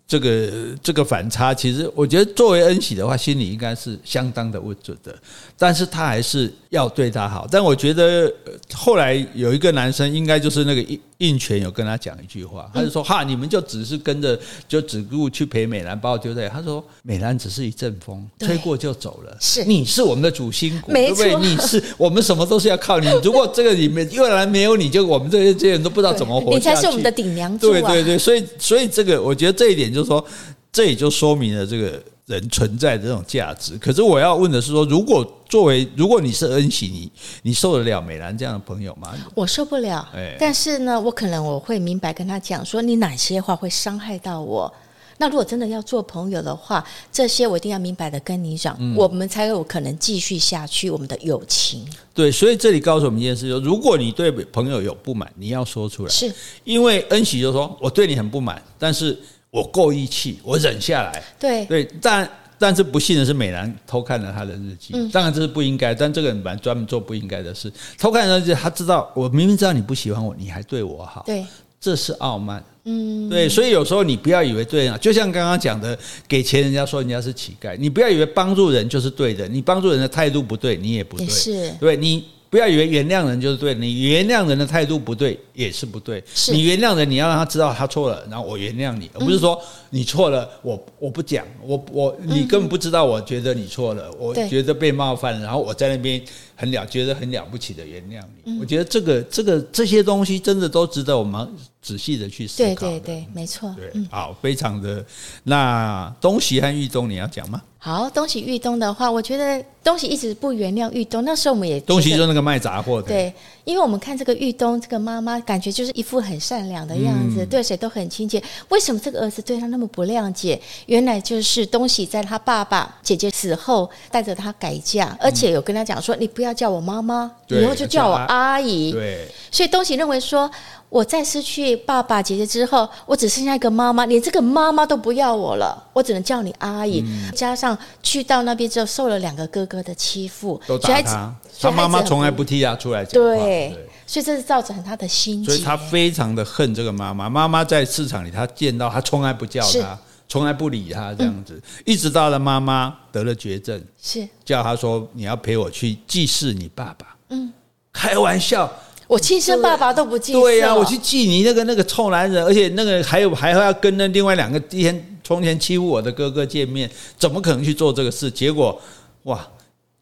[0.08, 0.50] 这个
[0.84, 5.16] 这个反差，其实我觉得作为恩喜的话，心里应该是相当的温顺的，
[5.58, 7.48] 但是他还是要对他好。
[7.52, 8.32] 但我觉得
[8.74, 14.38] 后来有一个男生，应该就是那个印印泉有跟他讲一句话，他就说：“哈，你们就只是跟着，
[14.68, 19.38] 就只顾去陪美兰，把我丢在。”他说：“美兰只是一阵风，吹过就走了。
[19.40, 21.36] 是你是我们的主心骨，对不对？
[21.38, 23.08] 你是我们什么都是要靠你。
[23.24, 26.70] 如果这个里面越来没有你，就我们这些这些人都不知道怎么活下去。
[26.70, 27.72] 你才是我们的顶梁柱啊！
[27.72, 30.26] 对对对，所以所以这个，我觉得这一点就是说，
[30.72, 33.78] 这也就说明了这个人存在的这种价值。
[33.78, 37.12] 可是我要问的是说，如果作为如果你是恩喜，你
[37.44, 39.14] 你受得了美兰这样的朋友吗？
[39.34, 40.08] 我受不了。
[40.14, 44.74] 哎，但是呢，我可能我会明白跟他讲说，你哪些话会伤害到我。
[45.18, 51.88] 那如果真的要做朋友的话，这些我一定要明白的跟你讲，嗯、我们才有可能继续下去我们的友情。
[52.14, 56.10] 对，所以这里告诉我们一件事：就如果你对朋友有不满，你要说出来。
[56.10, 56.30] 是，
[56.66, 59.18] 因为恩喜就说：“我对你很不满，但是
[59.56, 64.94] 我够义气，我忍下来。”对对，但但是不幸的是，美兰偷看了他的日记。
[64.94, 67.72] 嗯，当然这是不应该，但这个人蛮专门做不应该的事。
[67.98, 71.24] 偷看日记，他知道我明明知道你不喜欢我，你还对我好。
[71.26, 71.46] 对。
[71.78, 75.96] 这是傲慢，嗯，对，所以有时候你不要以为对啊，就像刚刚讲的，
[76.28, 96.22] 给钱人家说人家是乞丐，你不要以为帮助人就是对的，你帮助人的态度不对，你也不对，是，对，你不要以为原谅人就是对，你原谅人的态度不对也是不对，你原谅人，你要让他知道他错了，然后我原谅你，而不是说你错了，我我不讲，我我你根本不知道，我觉得你错了，我觉得被冒犯了，然后我在那边。
[96.58, 98.54] 很了，觉得很了不起的原谅你。
[98.54, 101.46] 嗯、我觉得这个、这个、这些东西真的都值得我们
[101.86, 102.82] 仔细的去思考。
[102.82, 103.76] 对对对，没错。
[103.78, 105.06] 对，好，非常的。
[105.44, 107.62] 那东西和玉东，你要讲吗？
[107.78, 111.24] 好，东西玉东的话，我觉得东西一直不原谅玉东。
[111.24, 113.08] 那时候我们也东西就是那个卖杂货的。
[113.10, 113.32] 对，
[113.64, 118.42] 因为我们看这个玉东这个妈妈，感觉就是一副很善良的样子，嗯、对谁都很亲切。
[118.70, 120.60] 为什么这个儿子对他那么不谅解？
[120.88, 130.50] 原来就是东西在他爸爸、姐姐死后带着他改嫁，而且有跟他讲说：“你不要叫我妈妈，以后就叫我阿姨。”对，所以东西认为说。
[130.88, 137.02] 我在失去爸爸、姐姐之后，我只剩下一个妈妈，连这个妈妈都不要我了，我只能叫你阿姨。
[137.06, 143.30] 嗯、加上去到那边之后，受了两个哥哥的欺负，都打他，他妈妈从来不替他出来讲话。
[143.30, 145.48] 对，对所以这是造成他的心结。
[145.48, 147.30] 所以他非常的恨这个妈妈。
[147.30, 157.16] 妈妈在市场里，他见到他从来不叫他，从是来不理他，这样子，嗯、一直到了妈妈得了绝症，是叫他说你要陪我去祭祀你爸爸。
[157.30, 157.52] 嗯，
[157.92, 158.72] 开玩笑。
[159.08, 160.40] 我亲生爸爸都不记得。
[160.40, 168.30] 对呀、啊，我去记你那个那个臭男人，而且那个还有还要跟那另外两个一天从前欺负我的哥哥见面，怎么可能去做这个事？
[168.32, 168.82] 结果
[169.24, 169.48] 哇，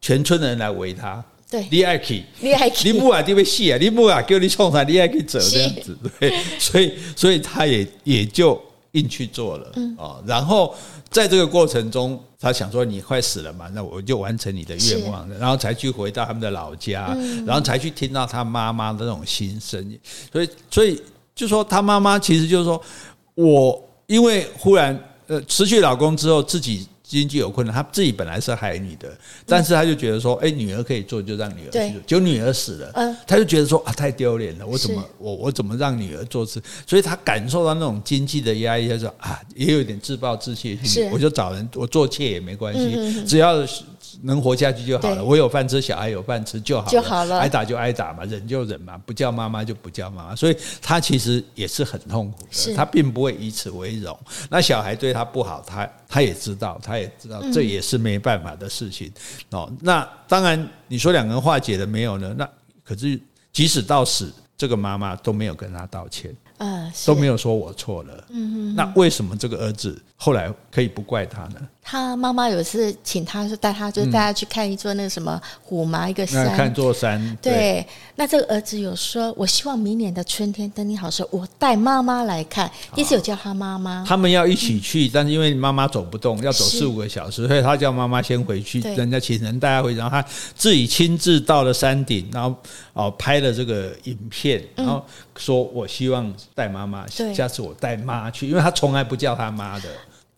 [0.01, 1.24] 全村的人来围他。
[1.51, 5.95] 对，你爱去，你爱去，你不啊就被戏啊，你不啊叫你冲他，你爱去走这样子。
[6.20, 8.60] 对，所以所以他也也就
[8.94, 10.74] 硬去做了啊、嗯哦，然后。
[11.10, 20.00] 在这个过程中，他想说你快死了嘛，那我就完成你的愿望，然后才去回到他们的老家，嗯、然后才去听到他妈妈的那种心声。
[20.32, 21.00] 所以，所以
[21.36, 22.82] 就说他妈妈其实就是说
[23.36, 26.88] 我因为忽然呃失去老公之后自己。
[27.20, 29.07] 经济有困难，他自己本来是海女的，
[29.45, 32.01] 但是他就觉得说，哎，女儿可以做，就让女儿去做。
[32.07, 36.61] 结果女儿死了，他就觉得说啊，太丢脸了，我怎么我我怎么让女儿做事？
[36.88, 40.80] 所以他感受到那种经济的压抑，他说啊，也有点自暴自弃。
[41.11, 43.64] 我就找人，我做妾也没关系，只要
[44.22, 54.18] 能活下去就好了，我有饭吃，小孩有饭吃就好了，就好了挨打就挨打嘛，忍就忍嘛，不叫妈妈就不叫妈妈，所以他其实也是很痛苦的，他并不会以此为荣。
[54.49, 59.11] 那小孩对他不好，他他也知道，他也知道，这也是没办法的事情
[59.49, 59.72] 哦。
[59.82, 62.34] 那当然，你说两个人化解了没有呢？
[62.38, 62.49] 那
[62.84, 63.20] 可是
[63.51, 66.36] 即使到死，这个妈妈都没有跟他道歉。
[66.59, 71.55] 嗯，都没有说我错了，嗯嗯，那为什么这个儿子后来可以不怪他呢？
[71.84, 77.19] 他妈妈有一次请他是带他，就带他去看一座那个什么虎麻一个山，嗯、看座山。
[77.41, 82.71] 对，对，那这个儿子有说，我希望明年的春天等你好时候，我带妈妈来看。
[82.95, 90.25] 第一直有叫他妈妈，他们要一起去，嗯、但是因为妈妈走不动，要走四五个小时，所以他叫妈妈先回去，人家请人带他回，然后他
[90.55, 92.55] 自己亲自到了山顶，然后
[92.93, 95.05] 哦拍了这个影片，然后
[95.36, 97.05] 说我希望带妈妈，
[97.36, 99.89] 下次我带妈去，因为他从来不叫他妈的。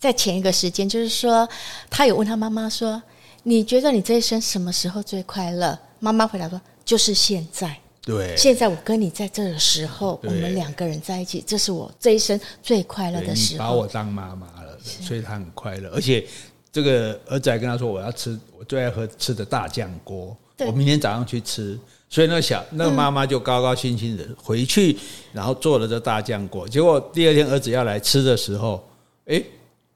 [0.06, 1.50] 在前一个时间，就是说，
[1.90, 3.02] 他有问他妈妈说
[3.42, 7.76] ：“你觉得你这一生什么时候最快乐？”妈妈回答说：“就是现在。”
[8.06, 13.54] 对，现在我跟你在这的时候，我们两个人在一起，这是我这一生最快乐的时候。
[13.54, 15.90] 你把我当妈妈了，所以他很快乐。
[15.90, 16.24] 而且
[16.72, 20.38] 这个儿子还跟他说：“我要吃我最爱喝吃的大酱锅，
[20.68, 21.76] 我明天早上去吃。”
[22.08, 24.96] 所以那个小那个妈妈就高高兴兴的回去，
[25.34, 26.70] 然后做了这大酱锅。
[26.70, 28.88] 结果第二天儿子要来吃的时候，
[29.26, 29.42] 哎。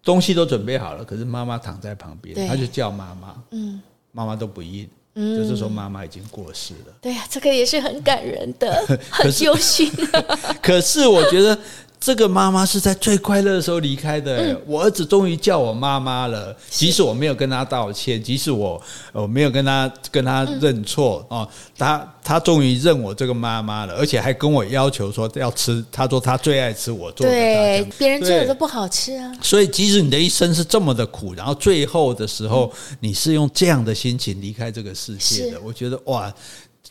[0.03, 3.81] 东西都准备好了，可是妈妈躺在旁边，他就叫妈妈，嗯，
[4.11, 4.89] 妈妈都不应，
[5.21, 6.93] 嗯，就是说妈妈已经过世了。
[7.01, 9.91] 对呀，这个也是很感人的， 很揪心。
[10.63, 11.57] 可是我觉得。
[12.01, 14.61] 这个妈妈是在最快乐的时候离开的，嗯。
[14.65, 21.45] 我儿子终于叫我妈妈了，即使我没有跟他道歉，即使我我没有跟他跟他认错哦，
[21.77, 25.83] 他他终于认我这个妈妈了，而且还跟我要求说要吃。
[25.91, 29.33] 他说他最爱吃我做的，对，别人做的都不好吃啊。
[29.41, 36.33] 所以即使你的一生是这么的苦，然后最后的时候你是用这样的心情离开这个世界的，我觉得哇。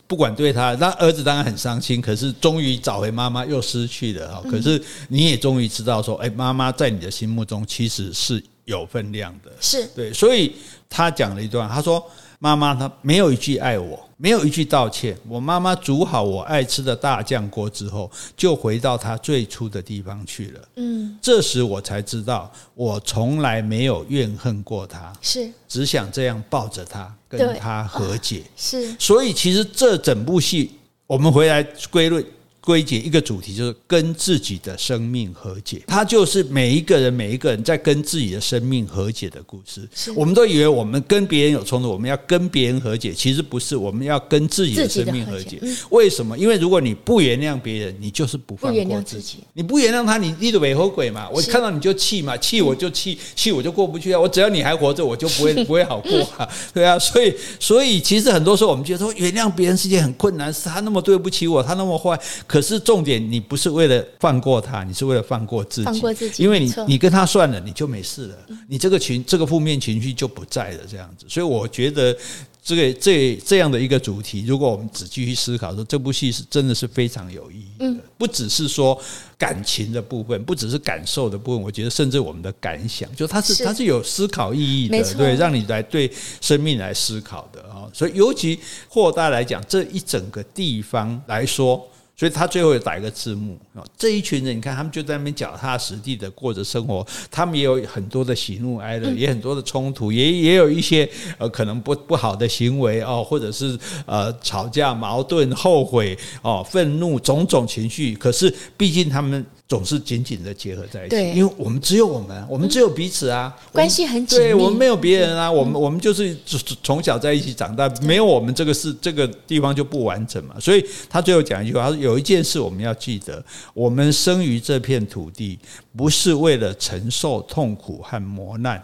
[0.07, 2.01] 不管对他，那儿子当然很伤心。
[2.01, 4.43] 可是终于找回妈妈，又失去了哈。
[4.49, 9.51] 可是你也终于知道说，哎，妈妈在你的心目中其实是有分量的。
[9.61, 10.55] 是对，所以
[10.89, 12.03] 他讲了一段，他说。
[12.39, 15.15] 妈妈她没有一句爱我，没有一句道歉。
[15.27, 20.61] 我妈妈煮好我爱吃的大酱锅之后，就回到她最初的地方去了。
[20.77, 28.43] 嗯，这时我才知道，我从来没有怨恨过她，是只想这样抱着她，跟她和解。
[28.55, 30.71] 是，所以其实这整部戏，
[31.05, 31.61] 我们回来
[31.91, 32.25] 归论。
[32.61, 35.81] 归结一个主题，就是跟自己的生命和解。
[35.87, 39.87] 它就是每一个人，每一个人在跟自己的生命和解的故事。
[40.15, 45.61] 我们都以为我们跟别人有冲突，我们要跟别人和解，其实不是，我们要跟自己的生命和解。
[45.89, 46.37] 为什么？
[46.37, 49.37] 因为如果你不原谅别人，你就是不放过自己。
[49.53, 51.29] 你不原谅他，你立的尾后鬼嘛？
[51.29, 54.19] 我看到你就气嘛，气我就气，气我就过不去啊！
[54.19, 56.47] 我只要你还活着，我就不会不会好过啊！
[56.73, 62.19] 对啊，所以所以其实很多时候我们觉得说原谅别人是件很困难，是他那么对不起我，他那么坏，
[62.49, 62.59] 可。
[62.69, 65.85] 是重点，你不是为了放过他，你是为了放过自己。
[65.85, 68.35] 放过自己，因为你你跟他算了，你就没事了，
[68.67, 71.25] 你这个情这个负面情绪就不在了，这样子。
[71.27, 72.15] 所以我觉得
[72.61, 78.95] 这个这这样的一个主题，如果我们只继续思考说，这部戏是真的是非常有意义的，不只是说
[79.37, 87.89] 感情的部分，不只是感受的部分，我觉得甚至我们的感想，就它是它是有思考意义的，对，让你来对生命来思考的啊。
[87.93, 91.87] 所以尤其扩大来讲，这一整个地方来说。
[92.19, 108.13] 所以他最后也打一个字幕啊，这一群人你看，他们就在那边脚踏实地的过着生活，他们也有很多的喜怒哀乐，也很多的冲突，也也有一些呃可能不不好的行为哦，或者是呃吵架、矛盾、后悔哦、愤怒种种情绪。
[108.15, 109.45] 可是毕竟他们。
[109.69, 114.45] 总是紧紧的结合在一起，因为我们只有我们，我们只有彼此啊，关系很紧密。
[114.45, 116.35] 对，我们没有别人啊，我们我们就是
[116.83, 120.55] 从小在一起长大，没有我们这个是这个地方就不完整嘛。
[120.59, 123.41] 所以他最后讲一句话，他说有一件事我们要记得：
[123.75, 125.59] 我们生于这片土地，
[125.95, 128.83] 不是为了承受痛苦和磨难。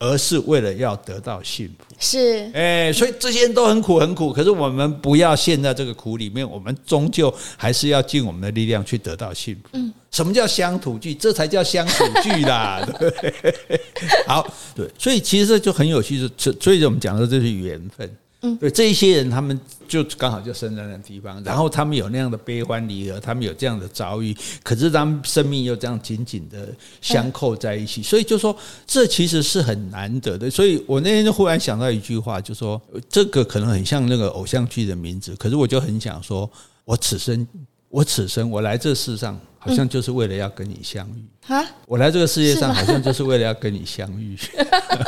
[0.00, 9.68] 而是为了要得到幸福，是，哎，所以这些人都很苦很苦，可是我们不要陷在这个苦里面，我们终究还是要尽我们的力量去得到幸福。
[9.74, 11.14] 嗯，什么叫乡土剧？
[11.14, 13.80] 这才叫乡土剧啦，对 不对？
[14.26, 18.10] 好，对，所以其实这就很有趣，是，所以我们讲的这是缘分。
[18.42, 26.68] 嗯，对，这一些人，他们就刚好就生在那地方，然后他们有那样的悲欢离合，他们有这样的遭遇，可是他们生命又这样紧紧的
[27.02, 30.50] 相扣在一起，所以就说这其实是很难得的。
[30.50, 32.80] 所以我那天就忽然想到一句话，就说
[33.10, 36.50] 这个可能很像那个偶像剧的名字，可是我就很想说，
[36.86, 37.46] 我此生，
[37.90, 41.24] 我此生，我来这世上好像就是为了要跟你相遇。
[41.48, 41.60] 啊！
[41.86, 44.38] 我来这个世界上好像就是为了要跟你相遇。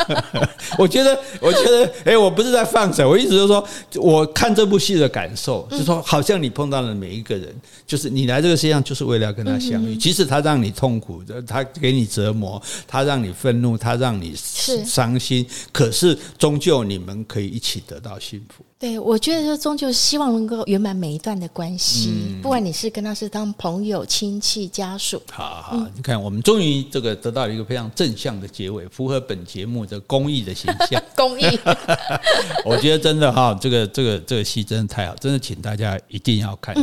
[0.76, 3.64] 我觉得，我觉得，哎，我不是在放水，我一直都说，
[3.94, 7.54] 我看这部戏的感受，就是说，好像你碰到了每一个人，
[7.86, 9.94] 就是你来这个世界上就是为了要跟他相遇。
[9.94, 18.64] 即使他让你痛苦，他给你折磨，他让你愤怒，他让你伤心，可是终究你们可以一起得到幸福。
[18.82, 22.10] 对，我觉得说终究希望能够圆满每一段的关系，
[22.42, 25.22] 不管你是跟他是当朋友、亲戚、家属。
[25.30, 26.32] 好好，你看我。
[26.32, 31.00] 们终于这个得到了一个非常正向的结尾，符合本节目的公益的形象。
[31.14, 31.44] 公益，
[32.64, 36.74] 我觉得真的哈，这个这个这个戏真的太好，真的请大家一定要看。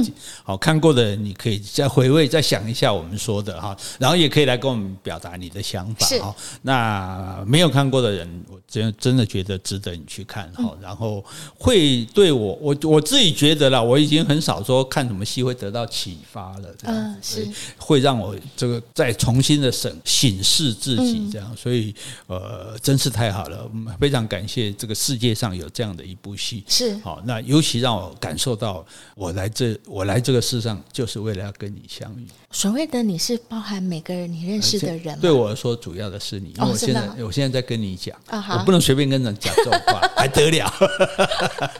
[0.43, 6.07] 好，看过的人你可以再回味、再想一下我们说的哈，然后也可以来跟我们表达你的想法。
[6.19, 10.77] 哈，那没有看过的人，我真真的觉得值得你去看哈。
[10.79, 11.25] 然后
[11.57, 16.69] 会对我，我我自己觉得啦，我已经很少说看什么戏会得到启发了。
[16.83, 19.39] 嗯，是会让我这个再重。
[19.41, 21.95] 新的审审视自己，这样，所以
[22.27, 23.67] 呃，真是太好了。
[23.99, 27.19] 非常感谢这个世界上有这样的一部戏，是好。
[27.25, 28.85] 那尤其让我感受到，
[29.15, 32.27] 我来这，我来这个世上，就是为了要跟你相遇。
[32.51, 36.49] 所谓的你是包含每个人你认识的人，对我来说，主要的是你。
[36.49, 40.71] 因为我现在，我现在在跟你讲，我不能随便跟人讲这种话， 还得了？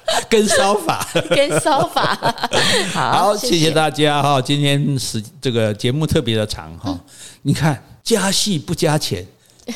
[0.30, 2.18] 跟烧法， 跟烧法。
[2.94, 4.42] 好，谢谢大家哈。
[4.42, 6.98] 今天时这个节目特别的长哈。
[7.44, 9.26] 你看加戏不加钱，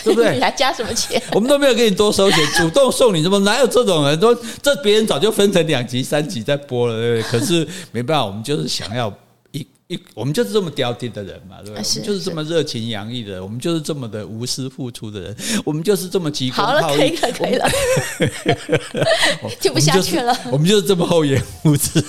[0.04, 0.36] 对不对？
[0.36, 1.22] 你还加什么钱？
[1.32, 3.40] 我们都没有给你多收钱，主动送你什么？
[3.40, 4.20] 哪有这种人？
[4.20, 7.40] 都这别人早就分成两集、三集在播了，对不对？
[7.40, 9.12] 可是没办法，我们就是想要。
[10.14, 11.84] 我们就是这么刁剔的人嘛，对不对？
[11.84, 15.36] 我们就是这么热情洋溢的人，我们就是这么的无私付出的人，
[15.66, 16.82] 我们就是这么急功好了。
[16.96, 17.70] 可以了，可以了，
[19.60, 20.38] 听 不下去了。
[20.52, 22.02] 我们就是这么厚颜无耻。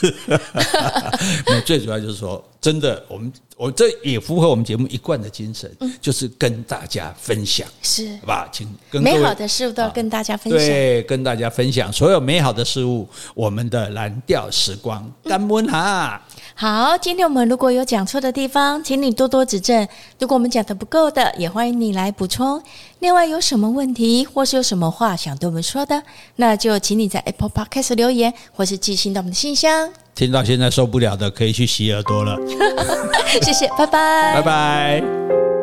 [1.65, 5.71] 最主要就是说，真的，我们我这也符合我们节目一贯的精神，
[6.01, 8.49] 就是跟大家分享，是好吧？
[8.53, 13.09] 请跟美好的事物都要跟大家分享，对，跟大家分享所有美好的事物。
[13.35, 16.21] 我们的蓝调时光，干温哈。
[16.57, 19.87] 好，今天我们如果有讲错的地方，请你多多指正。
[20.21, 22.63] 如果我们讲的不够的，也欢迎你来补充。
[23.01, 26.01] 另外，有什么问题或是有什么话想对我们说的，
[26.37, 29.91] 那就请你在 Apple Podcast 留言，或是寄信到我们的信箱。
[30.15, 32.39] 听到现在受不了的，可以去洗耳朵了。
[33.43, 35.54] 谢谢，拜拜，拜拜。